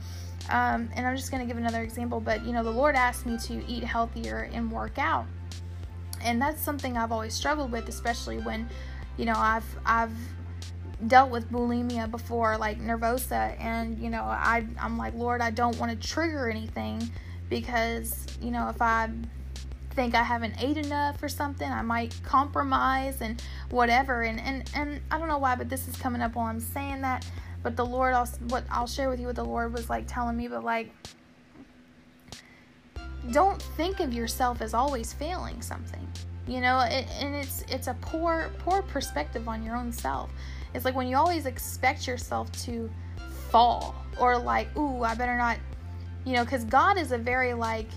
Um, 0.50 0.90
and 0.94 1.06
i'm 1.06 1.16
just 1.16 1.30
going 1.30 1.40
to 1.42 1.46
give 1.46 1.56
another 1.56 1.82
example 1.82 2.20
but 2.20 2.44
you 2.44 2.52
know 2.52 2.62
the 2.62 2.70
lord 2.70 2.94
asked 2.94 3.24
me 3.24 3.38
to 3.38 3.66
eat 3.66 3.82
healthier 3.82 4.50
and 4.52 4.70
work 4.70 4.98
out. 4.98 5.26
And 6.22 6.40
that's 6.40 6.62
something 6.62 6.96
i've 6.96 7.12
always 7.12 7.34
struggled 7.34 7.72
with 7.72 7.88
especially 7.88 8.38
when 8.38 8.68
you 9.16 9.24
know 9.24 9.34
i've 9.36 9.66
i've 9.84 10.12
dealt 11.06 11.30
with 11.30 11.50
bulimia 11.50 12.10
before 12.10 12.56
like 12.56 12.80
nervosa 12.80 13.60
and 13.60 13.98
you 13.98 14.08
know 14.08 14.22
I 14.22 14.64
I'm 14.80 14.96
like 14.96 15.12
Lord 15.14 15.40
I 15.40 15.50
don't 15.50 15.78
want 15.78 15.90
to 15.92 16.08
trigger 16.08 16.48
anything 16.48 17.10
because 17.54 18.26
you 18.42 18.50
know 18.50 18.68
if 18.68 18.82
I 18.82 19.08
think 19.90 20.16
I 20.16 20.24
haven't 20.24 20.56
ate 20.60 20.76
enough 20.76 21.22
or 21.22 21.28
something, 21.28 21.70
I 21.70 21.82
might 21.82 22.20
compromise 22.24 23.20
and 23.20 23.40
whatever. 23.70 24.22
And 24.22 24.40
and 24.40 24.68
and 24.74 25.00
I 25.08 25.18
don't 25.18 25.28
know 25.28 25.38
why, 25.38 25.54
but 25.54 25.68
this 25.68 25.86
is 25.86 25.94
coming 25.94 26.20
up 26.20 26.34
while 26.34 26.46
I'm 26.46 26.58
saying 26.58 27.02
that. 27.02 27.24
But 27.62 27.76
the 27.76 27.86
Lord, 27.86 28.12
also, 28.12 28.38
what 28.48 28.64
I'll 28.70 28.88
share 28.88 29.08
with 29.08 29.20
you, 29.20 29.28
what 29.28 29.36
the 29.36 29.44
Lord 29.44 29.72
was 29.72 29.88
like 29.88 30.04
telling 30.08 30.36
me, 30.36 30.48
but 30.48 30.64
like, 30.64 30.92
don't 33.30 33.62
think 33.62 34.00
of 34.00 34.12
yourself 34.12 34.60
as 34.60 34.74
always 34.74 35.12
failing 35.12 35.62
something. 35.62 36.06
You 36.48 36.60
know, 36.60 36.80
it, 36.80 37.06
and 37.20 37.36
it's 37.36 37.62
it's 37.68 37.86
a 37.86 37.94
poor 38.00 38.50
poor 38.58 38.82
perspective 38.82 39.46
on 39.46 39.62
your 39.62 39.76
own 39.76 39.92
self. 39.92 40.28
It's 40.74 40.84
like 40.84 40.96
when 40.96 41.06
you 41.06 41.16
always 41.16 41.46
expect 41.46 42.08
yourself 42.08 42.50
to 42.64 42.90
fall 43.50 43.94
or 44.18 44.36
like, 44.36 44.76
ooh, 44.76 45.04
I 45.04 45.14
better 45.14 45.38
not 45.38 45.58
you 46.24 46.32
know, 46.32 46.44
because 46.44 46.64
God 46.64 46.98
is 46.98 47.12
a 47.12 47.18
very 47.18 47.54
like, 47.54 47.88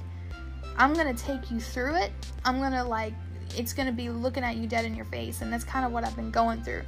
I'm 0.77 0.93
going 0.93 1.13
to 1.13 1.23
take 1.23 1.49
you 1.49 1.59
through 1.59 1.95
it. 1.95 2.11
I'm 2.45 2.59
going 2.59 2.73
to 2.73 2.83
like, 2.83 3.13
it's 3.55 3.73
going 3.73 3.87
to 3.87 3.93
be 3.93 4.09
looking 4.09 4.43
at 4.43 4.57
you 4.57 4.67
dead 4.67 4.85
in 4.85 4.95
your 4.95 5.05
face. 5.05 5.41
And 5.41 5.51
that's 5.51 5.63
kind 5.63 5.85
of 5.85 5.91
what 5.91 6.03
I've 6.03 6.15
been 6.15 6.31
going 6.31 6.61
through. 6.61 6.83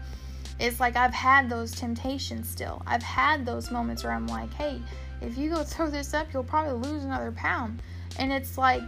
It's 0.60 0.80
like 0.80 0.96
I've 0.96 1.14
had 1.14 1.50
those 1.50 1.72
temptations 1.72 2.48
still. 2.50 2.82
I've 2.86 3.04
had 3.04 3.46
those 3.46 3.72
moments 3.72 4.04
where 4.04 4.14
I'm 4.14 4.28
like, 4.28 4.54
hey, 4.54 4.82
if 5.22 5.38
you 5.38 5.50
go 5.50 5.64
throw 5.64 5.90
this 5.90 6.14
up, 6.14 6.28
you'll 6.34 6.44
probably 6.44 6.90
lose 6.90 7.04
another 7.04 7.32
pound. 7.32 7.82
And 8.18 8.32
it's 8.32 8.58
like, 8.58 8.84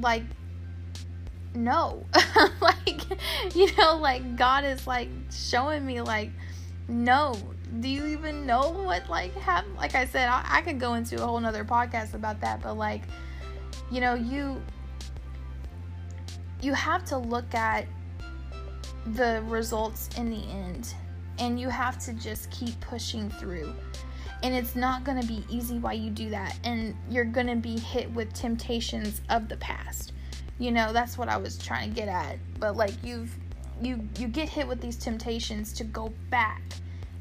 like, 0.00 0.22
no. 1.54 2.06
like, 2.60 3.02
you 3.54 3.74
know, 3.76 3.96
like 3.96 4.36
God 4.36 4.64
is 4.64 4.86
like 4.86 5.08
showing 5.30 5.84
me, 5.84 6.00
like, 6.00 6.30
no, 6.90 7.36
do 7.78 7.88
you 7.88 8.06
even 8.06 8.46
know 8.46 8.70
what 8.70 9.08
like 9.08 9.32
happened? 9.34 9.76
Like 9.76 9.94
I 9.94 10.04
said, 10.04 10.28
I, 10.28 10.44
I 10.44 10.62
could 10.62 10.80
go 10.80 10.94
into 10.94 11.22
a 11.22 11.26
whole 11.26 11.38
nother 11.38 11.64
podcast 11.64 12.14
about 12.14 12.40
that, 12.40 12.60
but 12.62 12.76
like, 12.76 13.02
you 13.90 14.00
know, 14.00 14.14
you 14.14 14.60
you 16.60 16.74
have 16.74 17.04
to 17.06 17.16
look 17.16 17.54
at 17.54 17.86
the 19.14 19.42
results 19.46 20.10
in 20.18 20.30
the 20.30 20.42
end 20.50 20.94
and 21.38 21.58
you 21.58 21.70
have 21.70 21.98
to 21.98 22.12
just 22.12 22.50
keep 22.50 22.78
pushing 22.80 23.30
through. 23.30 23.72
And 24.42 24.54
it's 24.54 24.74
not 24.74 25.04
going 25.04 25.20
to 25.20 25.26
be 25.26 25.44
easy 25.48 25.78
while 25.78 25.94
you 25.94 26.10
do 26.10 26.28
that 26.30 26.58
and 26.64 26.94
you're 27.08 27.24
going 27.24 27.46
to 27.46 27.56
be 27.56 27.78
hit 27.78 28.10
with 28.12 28.32
temptations 28.34 29.20
of 29.30 29.48
the 29.48 29.56
past. 29.56 30.12
You 30.58 30.70
know 30.72 30.92
that's 30.92 31.16
what 31.16 31.30
i 31.30 31.38
was 31.38 31.56
trying 31.56 31.90
to 31.90 31.96
get 31.96 32.08
at. 32.08 32.38
But 32.58 32.76
like 32.76 32.92
you've 33.02 33.34
you 33.80 34.08
you 34.18 34.28
get 34.28 34.48
hit 34.48 34.66
with 34.66 34.80
these 34.80 34.96
temptations 34.96 35.72
to 35.74 35.84
go 35.84 36.12
back 36.30 36.62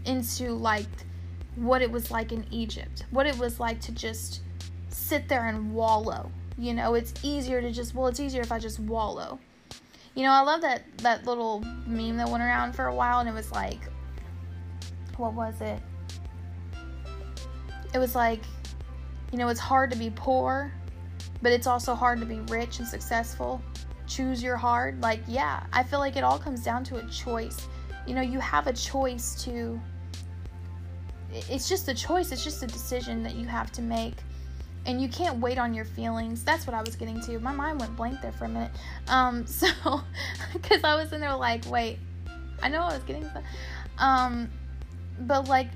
into 0.06 0.52
like 0.52 0.88
what 1.56 1.82
it 1.82 1.91
was 1.91 2.12
like 2.12 2.32
in 2.32 2.45
Egypt, 2.52 3.06
what 3.12 3.26
it 3.26 3.38
was 3.38 3.60
like 3.60 3.80
to 3.82 3.91
just 3.91 4.41
sit 4.89 5.28
there 5.28 5.48
and 5.48 5.74
wallow. 5.74 6.32
You 6.58 6.74
know, 6.74 6.93
it's 6.93 7.13
easier 7.24 7.62
to 7.62 7.72
just 7.72 7.95
well, 7.95 8.08
it's 8.08 8.19
easier 8.19 8.41
if 8.41 8.52
I 8.52 8.60
just 8.60 8.80
wallow. 8.80 9.39
You 10.15 10.24
know, 10.24 10.32
I 10.32 10.41
love 10.41 10.62
that 10.62 10.84
that 10.98 11.26
little 11.26 11.62
meme 11.86 12.17
that 12.17 12.30
went 12.30 12.43
around 12.43 12.74
for 12.74 12.86
a 12.86 12.95
while 12.95 13.19
and 13.19 13.30
it 13.30 13.34
was 13.34 13.52
like 13.52 13.80
what 15.17 15.34
was 15.34 15.60
it? 15.62 15.80
It 17.93 18.00
was 18.00 18.15
like 18.15 18.41
you 19.32 19.38
know, 19.38 19.50
it's 19.50 19.60
hard 19.60 19.91
to 19.91 19.98
be 19.98 20.10
poor, 20.10 20.74
but 21.41 21.52
it's 21.52 21.67
also 21.67 21.93
hard 21.93 22.19
to 22.19 22.26
be 22.26 22.39
rich 22.52 22.80
and 22.80 22.88
successful. 22.88 23.62
Choose 24.10 24.43
your 24.43 24.58
hard. 24.58 25.02
Like, 25.02 25.22
yeah, 25.28 25.63
I 25.72 25.84
feel 25.84 26.00
like 26.00 26.17
it 26.17 26.24
all 26.26 26.38
comes 26.38 26.63
down 26.63 26.84
to 26.86 26.98
a 26.98 27.08
choice. 27.08 27.67
You 28.06 28.15
know, 28.15 28.22
you 28.22 28.39
have 28.39 28.67
a 28.67 28.74
choice 28.74 29.41
to 29.45 29.80
it's 31.32 31.69
just 31.69 31.88
a 31.88 31.93
choice 31.93 32.32
it's 32.32 32.43
just 32.43 32.63
a 32.63 32.67
decision 32.67 33.24
that 33.24 33.36
you 33.36 33.45
have 33.45 33.72
to 33.72 33.82
make 33.82 34.15
and 34.86 35.02
you 35.02 35.08
can't 35.08 35.38
wait 35.38 35.58
on 35.58 35.74
your 35.74 35.86
feelings 35.86 36.43
that's 36.43 36.65
what 36.65 36.74
i 36.74 36.82
was 36.82 36.95
getting 36.95 37.22
to 37.22 37.39
my 37.39 37.52
mind 37.52 37.80
went 37.80 37.95
blank 37.95 38.19
there 38.22 38.32
for 38.32 38.45
a 38.45 38.50
minute 38.50 38.72
um 39.08 39.45
so 39.48 39.67
because 40.54 40.84
i 40.84 40.95
was 40.95 41.13
in 41.13 41.22
there 41.22 41.36
like 41.36 41.63
wait 41.69 42.00
i 42.63 42.69
know 42.69 42.82
i 42.82 42.93
was 42.93 43.04
getting 43.04 43.24
to 43.24 43.43
um 44.00 44.50
but 45.22 45.48
like 45.48 45.67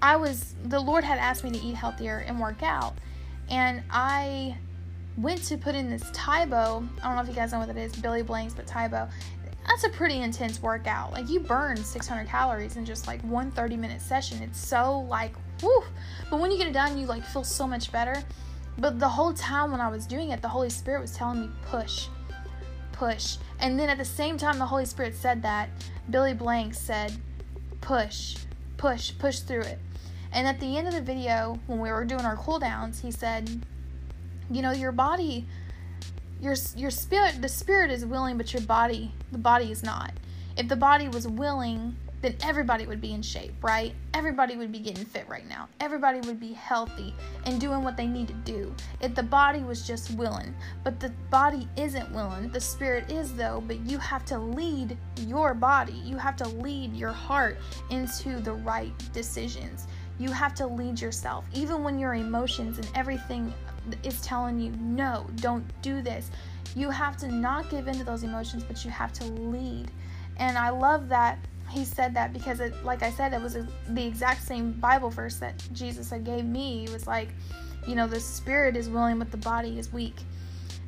i 0.00 0.16
was 0.16 0.54
the 0.64 0.80
lord 0.80 1.04
had 1.04 1.18
asked 1.18 1.44
me 1.44 1.50
to 1.50 1.58
eat 1.58 1.74
healthier 1.74 2.24
and 2.26 2.40
work 2.40 2.62
out 2.62 2.94
and 3.50 3.82
i 3.90 4.56
went 5.16 5.42
to 5.44 5.56
put 5.56 5.74
in 5.74 5.90
this 5.90 6.04
Tae 6.12 6.46
Bo. 6.46 6.86
I 7.02 7.06
don't 7.06 7.16
know 7.16 7.22
if 7.22 7.28
you 7.28 7.34
guys 7.34 7.52
know 7.52 7.58
what 7.58 7.68
that 7.68 7.76
is, 7.76 7.94
Billy 7.96 8.22
Blanks, 8.22 8.54
but 8.54 8.66
Tae 8.66 8.88
Bo. 8.88 9.08
That's 9.66 9.84
a 9.84 9.90
pretty 9.90 10.20
intense 10.20 10.60
workout. 10.60 11.12
Like 11.12 11.28
you 11.28 11.40
burn 11.40 11.76
600 11.76 12.26
calories 12.26 12.76
in 12.76 12.84
just 12.84 13.06
like 13.06 13.22
one 13.22 13.50
30 13.52 13.76
minute 13.76 14.00
session. 14.00 14.42
It's 14.42 14.58
so 14.58 15.00
like 15.08 15.32
woo. 15.62 15.84
But 16.30 16.40
when 16.40 16.50
you 16.50 16.58
get 16.58 16.66
it 16.66 16.72
done, 16.72 16.98
you 16.98 17.06
like 17.06 17.24
feel 17.24 17.44
so 17.44 17.66
much 17.66 17.92
better. 17.92 18.22
But 18.78 18.98
the 18.98 19.08
whole 19.08 19.32
time 19.32 19.70
when 19.70 19.80
I 19.80 19.88
was 19.88 20.06
doing 20.06 20.30
it, 20.30 20.42
the 20.42 20.48
Holy 20.48 20.70
Spirit 20.70 21.00
was 21.00 21.14
telling 21.14 21.42
me 21.42 21.48
push, 21.66 22.08
push. 22.92 23.36
And 23.60 23.78
then 23.78 23.88
at 23.88 23.98
the 23.98 24.04
same 24.04 24.38
time, 24.38 24.58
the 24.58 24.66
Holy 24.66 24.86
Spirit 24.86 25.14
said 25.14 25.42
that, 25.42 25.68
Billy 26.10 26.34
Blanks 26.34 26.78
said, 26.78 27.12
push, 27.80 28.38
push, 28.78 29.12
push 29.18 29.40
through 29.40 29.62
it. 29.62 29.78
And 30.32 30.46
at 30.48 30.58
the 30.58 30.78
end 30.78 30.88
of 30.88 30.94
the 30.94 31.02
video, 31.02 31.58
when 31.66 31.78
we 31.78 31.90
were 31.90 32.04
doing 32.04 32.24
our 32.24 32.36
cool 32.36 32.58
downs, 32.58 33.00
he 33.00 33.10
said, 33.10 33.60
you 34.50 34.62
know, 34.62 34.72
your 34.72 34.92
body, 34.92 35.46
your 36.40 36.54
your 36.76 36.90
spirit, 36.90 37.40
the 37.40 37.48
spirit 37.48 37.90
is 37.90 38.04
willing, 38.04 38.36
but 38.36 38.52
your 38.52 38.62
body, 38.62 39.12
the 39.30 39.38
body 39.38 39.70
is 39.70 39.82
not. 39.82 40.12
If 40.56 40.68
the 40.68 40.76
body 40.76 41.08
was 41.08 41.26
willing, 41.26 41.96
then 42.22 42.36
everybody 42.42 42.86
would 42.86 43.00
be 43.00 43.12
in 43.12 43.20
shape, 43.20 43.52
right? 43.62 43.94
Everybody 44.14 44.56
would 44.56 44.70
be 44.70 44.78
getting 44.78 45.04
fit 45.04 45.28
right 45.28 45.46
now. 45.48 45.68
Everybody 45.80 46.20
would 46.20 46.38
be 46.38 46.52
healthy 46.52 47.14
and 47.44 47.60
doing 47.60 47.82
what 47.82 47.96
they 47.96 48.06
need 48.06 48.28
to 48.28 48.34
do. 48.34 48.72
If 49.00 49.14
the 49.16 49.24
body 49.24 49.60
was 49.60 49.84
just 49.84 50.12
willing, 50.12 50.54
but 50.84 51.00
the 51.00 51.10
body 51.30 51.68
isn't 51.76 52.12
willing, 52.12 52.50
the 52.50 52.60
spirit 52.60 53.10
is 53.10 53.34
though, 53.34 53.62
but 53.66 53.80
you 53.80 53.98
have 53.98 54.24
to 54.26 54.38
lead 54.38 54.96
your 55.26 55.52
body. 55.52 56.00
You 56.04 56.16
have 56.16 56.36
to 56.36 56.48
lead 56.48 56.94
your 56.94 57.12
heart 57.12 57.58
into 57.90 58.40
the 58.40 58.52
right 58.52 58.92
decisions. 59.12 59.88
You 60.18 60.30
have 60.30 60.54
to 60.54 60.66
lead 60.66 61.00
yourself, 61.00 61.44
even 61.52 61.82
when 61.82 61.98
your 61.98 62.14
emotions 62.14 62.78
and 62.78 62.88
everything 62.94 63.52
is 64.02 64.20
telling 64.20 64.58
you, 64.58 64.72
no, 64.80 65.26
don't 65.36 65.64
do 65.82 66.02
this. 66.02 66.30
You 66.74 66.90
have 66.90 67.16
to 67.18 67.28
not 67.28 67.68
give 67.70 67.88
into 67.88 68.04
those 68.04 68.22
emotions, 68.22 68.64
but 68.64 68.84
you 68.84 68.90
have 68.90 69.12
to 69.14 69.24
lead. 69.24 69.90
And 70.38 70.56
I 70.56 70.70
love 70.70 71.08
that 71.08 71.38
he 71.72 71.84
said 71.84 72.14
that 72.14 72.32
because 72.32 72.60
it, 72.60 72.84
like 72.84 73.02
I 73.02 73.10
said, 73.10 73.32
it 73.32 73.40
was 73.40 73.56
a, 73.56 73.66
the 73.88 74.06
exact 74.06 74.42
same 74.42 74.72
Bible 74.72 75.10
verse 75.10 75.36
that 75.36 75.54
Jesus 75.72 76.10
had 76.10 76.24
gave 76.24 76.44
me. 76.44 76.84
It 76.84 76.92
was 76.92 77.06
like, 77.06 77.28
you 77.86 77.94
know, 77.94 78.06
the 78.06 78.20
spirit 78.20 78.76
is 78.76 78.88
willing, 78.88 79.18
but 79.18 79.30
the 79.30 79.38
body 79.38 79.78
is 79.78 79.92
weak. 79.92 80.16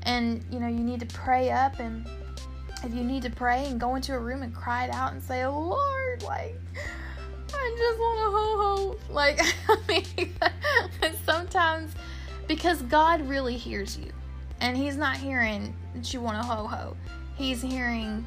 And, 0.03 0.45
you 0.51 0.61
know, 0.61 0.69
you 0.69 0.81
need 0.81 1.01
to 1.01 1.07
pray 1.07 1.51
up 1.51 1.79
and 1.79 2.07
if 2.83 2.93
you 2.95 3.03
need 3.03 3.23
to 3.23 3.31
pray 3.31 3.65
and 3.67 3.81
go 3.81 3.95
into 3.95 4.15
a 4.15 4.19
room 4.19 4.43
and 4.43 4.55
cry 4.55 4.85
it 4.85 4.91
out 4.91 5.13
and 5.13 5.23
say, 5.23 5.47
Lord, 5.47 6.23
like, 6.23 6.61
I 7.55 7.77
just 7.79 7.99
want 7.99 8.19
a 8.19 8.31
ho 8.31 8.59
ho. 8.61 9.13
Like, 9.13 9.41
I 9.69 9.79
mean, 9.89 10.35
sometimes 11.25 11.93
because 12.47 12.83
God 12.83 13.27
really 13.29 13.57
hears 13.57 13.99
you, 13.99 14.11
and 14.61 14.77
He's 14.77 14.97
not 14.97 15.17
hearing 15.17 15.75
that 15.95 16.13
you 16.13 16.21
want 16.21 16.39
a 16.39 16.43
ho 16.43 16.67
ho. 16.67 16.97
He's 17.37 17.63
hearing, 17.63 18.27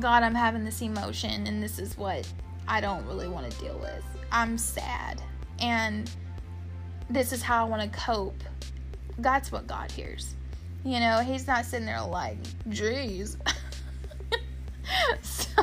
God, 0.00 0.22
I'm 0.22 0.34
having 0.34 0.64
this 0.64 0.82
emotion, 0.82 1.46
and 1.46 1.62
this 1.62 1.78
is 1.78 1.96
what 1.96 2.30
I 2.68 2.80
don't 2.80 3.06
really 3.06 3.28
want 3.28 3.50
to 3.50 3.58
deal 3.58 3.78
with. 3.78 4.04
I'm 4.30 4.58
sad, 4.58 5.22
and 5.60 6.10
this 7.08 7.32
is 7.32 7.42
how 7.42 7.64
I 7.64 7.68
want 7.68 7.82
to 7.90 7.98
cope. 7.98 8.42
That's 9.18 9.52
what 9.52 9.66
God 9.66 9.90
hears. 9.90 10.34
You 10.84 11.00
know, 11.00 11.20
He's 11.20 11.46
not 11.46 11.64
sitting 11.64 11.86
there 11.86 12.02
like, 12.02 12.42
jeez. 12.68 13.36
so, 15.22 15.62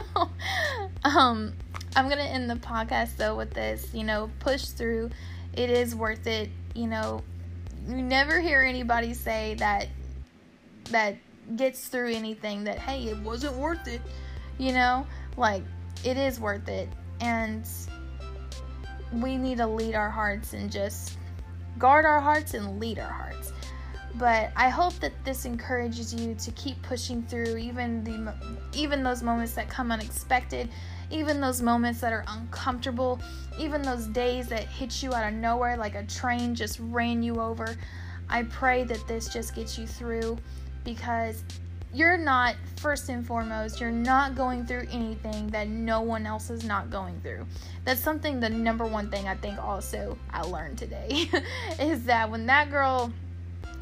um, 1.04 1.54
I'm 1.96 2.08
gonna 2.08 2.22
end 2.22 2.50
the 2.50 2.56
podcast 2.56 3.18
though 3.18 3.36
with 3.36 3.52
this. 3.52 3.94
You 3.94 4.04
know, 4.04 4.32
push 4.40 4.66
through. 4.66 5.10
It 5.54 5.70
is 5.70 5.94
worth 5.96 6.26
it. 6.28 6.50
You 6.74 6.88
know, 6.88 7.22
you 7.88 8.02
never 8.02 8.40
hear 8.40 8.62
anybody 8.62 9.14
say 9.14 9.56
that 9.56 9.88
that 10.90 11.16
gets 11.56 11.88
through 11.88 12.12
anything 12.12 12.64
that 12.64 12.80
hey, 12.80 13.08
it 13.08 13.18
wasn't 13.20 13.56
worth 13.56 13.88
it. 13.88 14.02
You 14.58 14.74
know, 14.74 15.06
like 15.38 15.64
it 16.04 16.18
is 16.18 16.40
worth 16.40 16.68
it, 16.68 16.90
and 17.20 17.68
we 19.14 19.38
need 19.38 19.58
to 19.58 19.68
lead 19.68 19.96
our 19.96 20.10
hearts 20.10 20.54
and 20.54 20.72
just 20.72 21.18
guard 21.78 22.06
our 22.06 22.20
hearts 22.20 22.54
and 22.54 22.80
lead 22.80 23.00
our 23.00 23.12
hearts. 23.12 23.54
But 24.16 24.52
I 24.56 24.70
hope 24.70 24.94
that 24.96 25.14
this 25.24 25.46
encourages 25.46 26.14
you 26.14 26.36
to 26.36 26.52
keep 26.52 26.82
pushing 26.82 27.24
through 27.24 27.58
even 27.58 28.04
the 28.04 28.34
even 28.74 29.04
those 29.04 29.24
moments 29.24 29.54
that 29.54 29.70
come 29.70 29.92
unexpected 29.92 30.70
even 31.12 31.42
those 31.42 31.62
moments 31.62 32.00
that 32.02 32.14
are 32.14 32.24
uncomfortable, 32.28 33.20
even 33.60 33.82
those 33.82 34.08
days 34.08 34.48
that 34.48 34.64
hit 34.64 35.04
you 35.04 35.14
out 35.14 35.28
of 35.28 35.34
nowhere 35.38 35.78
like 35.78 35.96
a 35.96 36.04
train 36.04 36.56
just 36.56 36.80
ran 36.80 37.22
you 37.22 37.42
over. 37.42 37.76
I 38.30 38.44
pray 38.44 38.84
that 38.86 39.08
this 39.08 39.28
just 39.28 39.54
gets 39.56 39.78
you 39.78 39.86
through 39.86 40.38
because 40.84 41.44
you're 41.94 42.18
not, 42.18 42.56
first 42.78 43.10
and 43.10 43.26
foremost, 43.26 43.82
you're 43.82 43.92
not 43.92 44.36
going 44.36 44.66
through 44.66 44.88
anything 44.92 45.48
that 45.50 45.68
no 45.68 46.02
one 46.02 46.26
else 46.26 46.50
is 46.50 46.64
not 46.64 46.90
going 46.90 47.20
through. 47.22 47.46
That's 47.84 48.00
something, 48.00 48.40
the 48.40 48.50
number 48.50 48.86
one 48.86 49.12
thing 49.12 49.28
I 49.28 49.36
think 49.36 49.62
also 49.62 50.18
I 50.32 50.42
learned 50.44 50.78
today 50.78 51.30
is 51.80 52.06
that 52.06 52.30
when 52.30 52.46
that 52.46 52.72
girl 52.72 53.12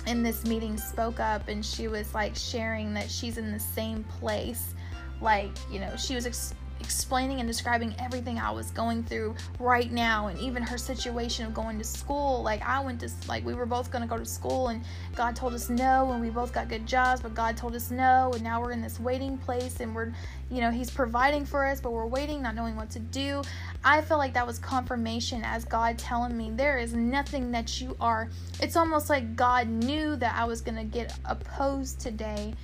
in 0.08 0.24
this 0.24 0.46
meeting 0.46 0.78
spoke 0.78 1.20
up 1.20 1.48
and 1.48 1.64
she 1.64 1.88
was 1.88 2.16
like 2.16 2.36
sharing 2.36 2.94
that 2.96 3.12
she's 3.12 3.38
in 3.38 3.52
the 3.52 3.60
same 3.60 4.04
place, 4.06 4.74
like, 5.22 5.52
you 5.72 5.80
know, 5.80 5.96
she 5.96 6.16
was 6.16 6.26
ex- 6.26 6.56
explaining 6.90 7.40
and 7.40 7.48
describing 7.48 7.94
everything 8.00 8.40
I 8.40 8.50
was 8.50 8.72
going 8.72 9.04
through 9.04 9.36
right 9.60 9.92
now 9.92 10.26
and 10.26 10.40
even 10.40 10.64
her 10.64 10.80
situation 10.80 11.46
of 11.46 11.54
going 11.54 11.78
to 11.78 11.84
school. 11.84 12.42
Like 12.42 12.68
I 12.68 12.80
went 12.80 13.00
to 13.02 13.12
like 13.28 13.46
we 13.46 13.54
were 13.54 13.68
both 13.68 13.92
going 13.92 14.02
to 14.02 14.08
go 14.08 14.18
to 14.18 14.26
school 14.26 14.70
and 14.70 14.84
God 15.16 15.36
told 15.36 15.54
us 15.54 15.70
no 15.70 16.12
and 16.12 16.20
we 16.20 16.32
both 16.32 16.52
got 16.52 16.68
good 16.68 16.88
jobs, 16.88 17.22
but 17.22 17.36
God 17.36 17.56
told 17.56 17.76
us 17.76 17.92
no 17.92 18.32
and 18.34 18.44
now 18.44 18.60
we're 18.60 18.72
in 18.72 18.82
this 18.82 19.00
waiting 19.00 19.38
place 19.38 19.82
and 19.82 19.94
we're 19.94 20.12
you 20.50 20.62
know, 20.62 20.72
he's 20.72 20.90
providing 20.90 21.46
for 21.46 21.64
us, 21.64 21.80
but 21.80 21.92
we're 21.92 22.08
waiting, 22.08 22.42
not 22.42 22.56
knowing 22.56 22.76
what 22.76 22.90
to 22.90 23.00
do. 23.00 23.44
I 23.84 24.02
feel 24.02 24.18
like 24.18 24.34
that 24.34 24.48
was 24.48 24.58
confirmation 24.58 25.44
as 25.44 25.66
God 25.66 26.00
telling 26.00 26.36
me 26.36 26.50
there 26.50 26.80
is 26.80 26.96
nothing 26.96 27.52
that 27.52 27.80
you 27.80 27.96
are. 28.02 28.32
It's 28.60 28.76
almost 28.76 29.12
like 29.12 29.36
God 29.36 29.68
knew 29.68 30.16
that 30.16 30.36
I 30.36 30.46
was 30.46 30.62
going 30.62 30.78
to 30.78 30.86
get 30.86 31.16
opposed 31.24 32.00
today. 32.00 32.56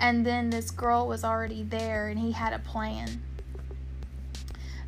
And 0.00 0.24
then 0.24 0.48
this 0.48 0.70
girl 0.70 1.06
was 1.06 1.24
already 1.24 1.62
there 1.62 2.08
and 2.08 2.18
he 2.18 2.32
had 2.32 2.54
a 2.54 2.58
plan. 2.58 3.20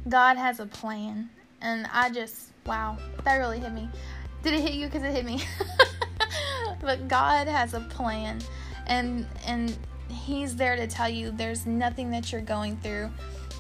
God 0.09 0.37
has 0.37 0.61
a 0.61 0.67
plan. 0.67 1.31
And 1.61 1.87
I 1.93 2.11
just, 2.11 2.53
wow, 2.67 2.99
that 3.25 3.37
really 3.37 3.59
hit 3.59 3.73
me. 3.73 3.89
Did 4.43 4.55
it 4.55 4.61
hit 4.61 4.73
you? 4.75 4.87
Because 4.87 5.03
it 5.03 5.13
hit 5.13 5.25
me. 5.25 5.43
but 6.81 7.09
God 7.09 7.49
has 7.49 7.75
a 7.75 7.81
plan. 7.81 8.41
And, 8.87 9.27
and 9.47 9.77
He's 10.09 10.57
there 10.57 10.77
to 10.77 10.87
tell 10.87 11.09
you 11.09 11.31
there's 11.31 11.67
nothing 11.67 12.11
that 12.11 12.33
you're 12.33 12.41
going 12.41 12.77
through 12.79 13.11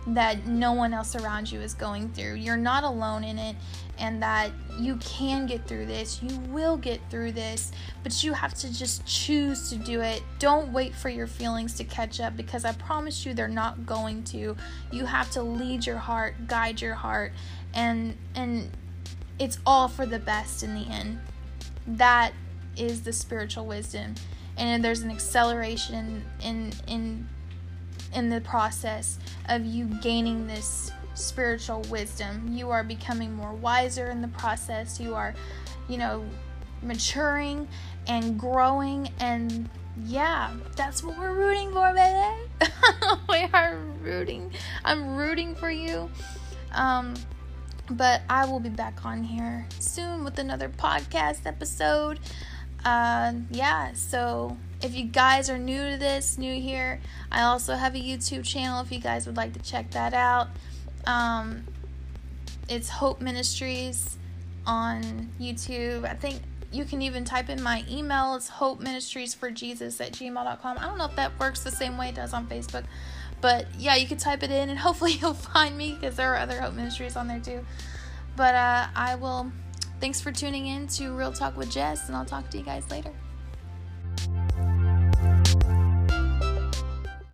that 0.08 0.46
no 0.46 0.72
one 0.72 0.94
else 0.94 1.14
around 1.16 1.50
you 1.50 1.60
is 1.60 1.74
going 1.74 2.08
through. 2.10 2.34
You're 2.34 2.56
not 2.56 2.84
alone 2.84 3.24
in 3.24 3.38
it, 3.38 3.56
and 3.98 4.22
that 4.22 4.50
you 4.78 4.96
can 4.96 5.46
get 5.46 5.66
through 5.66 5.86
this. 5.86 6.22
You 6.22 6.38
will 6.50 6.76
get 6.76 7.00
through 7.10 7.32
this, 7.32 7.72
but 8.02 8.22
you 8.22 8.32
have 8.32 8.54
to 8.54 8.72
just 8.72 9.04
choose 9.06 9.68
to 9.70 9.76
do 9.76 10.00
it. 10.00 10.22
Don't 10.38 10.72
wait 10.72 10.94
for 10.94 11.08
your 11.08 11.26
feelings 11.26 11.74
to 11.74 11.84
catch 11.84 12.20
up 12.20 12.36
because 12.36 12.64
I 12.64 12.72
promise 12.72 13.26
you 13.26 13.34
they're 13.34 13.48
not 13.48 13.86
going 13.86 14.24
to. 14.24 14.56
You 14.92 15.06
have 15.06 15.30
to 15.32 15.42
lead 15.42 15.86
your 15.86 15.98
heart, 15.98 16.46
guide 16.46 16.80
your 16.80 16.94
heart, 16.94 17.32
and 17.74 18.16
and 18.34 18.70
it's 19.38 19.58
all 19.66 19.88
for 19.88 20.06
the 20.06 20.18
best 20.18 20.62
in 20.62 20.74
the 20.74 20.88
end. 20.88 21.18
That 21.86 22.32
is 22.76 23.02
the 23.02 23.12
spiritual 23.12 23.66
wisdom. 23.66 24.14
And 24.56 24.84
there's 24.84 25.00
an 25.00 25.10
acceleration 25.10 26.24
in 26.42 26.72
in 26.86 27.28
in 28.14 28.30
the 28.30 28.40
process 28.40 29.18
of 29.48 29.64
you 29.64 29.84
gaining 30.02 30.46
this 30.46 30.90
spiritual 31.18 31.82
wisdom. 31.90 32.48
You 32.52 32.70
are 32.70 32.84
becoming 32.84 33.34
more 33.34 33.52
wiser 33.52 34.10
in 34.10 34.22
the 34.22 34.28
process. 34.28 35.00
You 35.00 35.14
are, 35.14 35.34
you 35.88 35.98
know, 35.98 36.24
maturing 36.82 37.68
and 38.06 38.38
growing 38.38 39.10
and 39.18 39.68
yeah, 40.04 40.54
that's 40.76 41.02
what 41.02 41.18
we're 41.18 41.34
rooting 41.34 41.72
for, 41.72 41.92
baby. 41.92 42.70
we 43.28 43.48
are 43.52 43.76
rooting. 44.00 44.52
I'm 44.84 45.16
rooting 45.16 45.54
for 45.54 45.70
you. 45.70 46.10
Um 46.72 47.14
but 47.90 48.22
I 48.28 48.44
will 48.44 48.60
be 48.60 48.68
back 48.68 49.04
on 49.04 49.22
here 49.22 49.66
soon 49.78 50.24
with 50.24 50.38
another 50.38 50.68
podcast 50.68 51.46
episode. 51.46 52.20
Uh, 52.84 53.32
yeah, 53.50 53.92
so 53.94 54.56
if 54.82 54.94
you 54.94 55.04
guys 55.04 55.50
are 55.50 55.58
new 55.58 55.90
to 55.90 55.96
this, 55.96 56.38
new 56.38 56.60
here, 56.60 57.00
I 57.30 57.42
also 57.42 57.74
have 57.74 57.94
a 57.94 57.98
YouTube 57.98 58.44
channel 58.44 58.80
if 58.80 58.92
you 58.92 59.00
guys 59.00 59.26
would 59.26 59.36
like 59.36 59.52
to 59.54 59.60
check 59.60 59.90
that 59.92 60.14
out. 60.14 60.48
Um, 61.08 61.64
it's 62.68 62.88
Hope 62.88 63.20
Ministries 63.20 64.16
on 64.64 65.30
YouTube. 65.40 66.04
I 66.04 66.14
think 66.14 66.42
you 66.70 66.84
can 66.84 67.02
even 67.02 67.24
type 67.24 67.48
in 67.48 67.60
my 67.60 67.84
email. 67.90 68.36
It's 68.36 68.48
Hope 68.48 68.78
Ministries 68.78 69.34
for 69.34 69.50
Jesus 69.50 70.00
at 70.00 70.12
gmail.com. 70.12 70.78
I 70.78 70.84
don't 70.84 70.98
know 70.98 71.06
if 71.06 71.16
that 71.16 71.36
works 71.40 71.64
the 71.64 71.72
same 71.72 71.98
way 71.98 72.10
it 72.10 72.14
does 72.14 72.32
on 72.32 72.46
Facebook. 72.46 72.84
But 73.40 73.66
yeah, 73.76 73.96
you 73.96 74.06
can 74.06 74.18
type 74.18 74.44
it 74.44 74.52
in 74.52 74.70
and 74.70 74.78
hopefully 74.86 75.12
you'll 75.12 75.34
find 75.34 75.76
me 75.76 75.94
because 75.94 76.14
there 76.14 76.32
are 76.32 76.36
other 76.36 76.60
Hope 76.60 76.74
Ministries 76.74 77.16
on 77.16 77.26
there 77.26 77.40
too. 77.40 77.64
But 78.36 78.54
uh, 78.54 78.86
I 78.94 79.16
will 79.16 79.50
Thanks 80.00 80.20
for 80.20 80.30
tuning 80.30 80.68
in 80.68 80.86
to 80.88 81.10
Real 81.12 81.32
Talk 81.32 81.56
with 81.56 81.72
Jess, 81.72 82.06
and 82.06 82.16
I'll 82.16 82.24
talk 82.24 82.50
to 82.50 82.58
you 82.58 82.62
guys 82.62 82.88
later. 82.88 83.10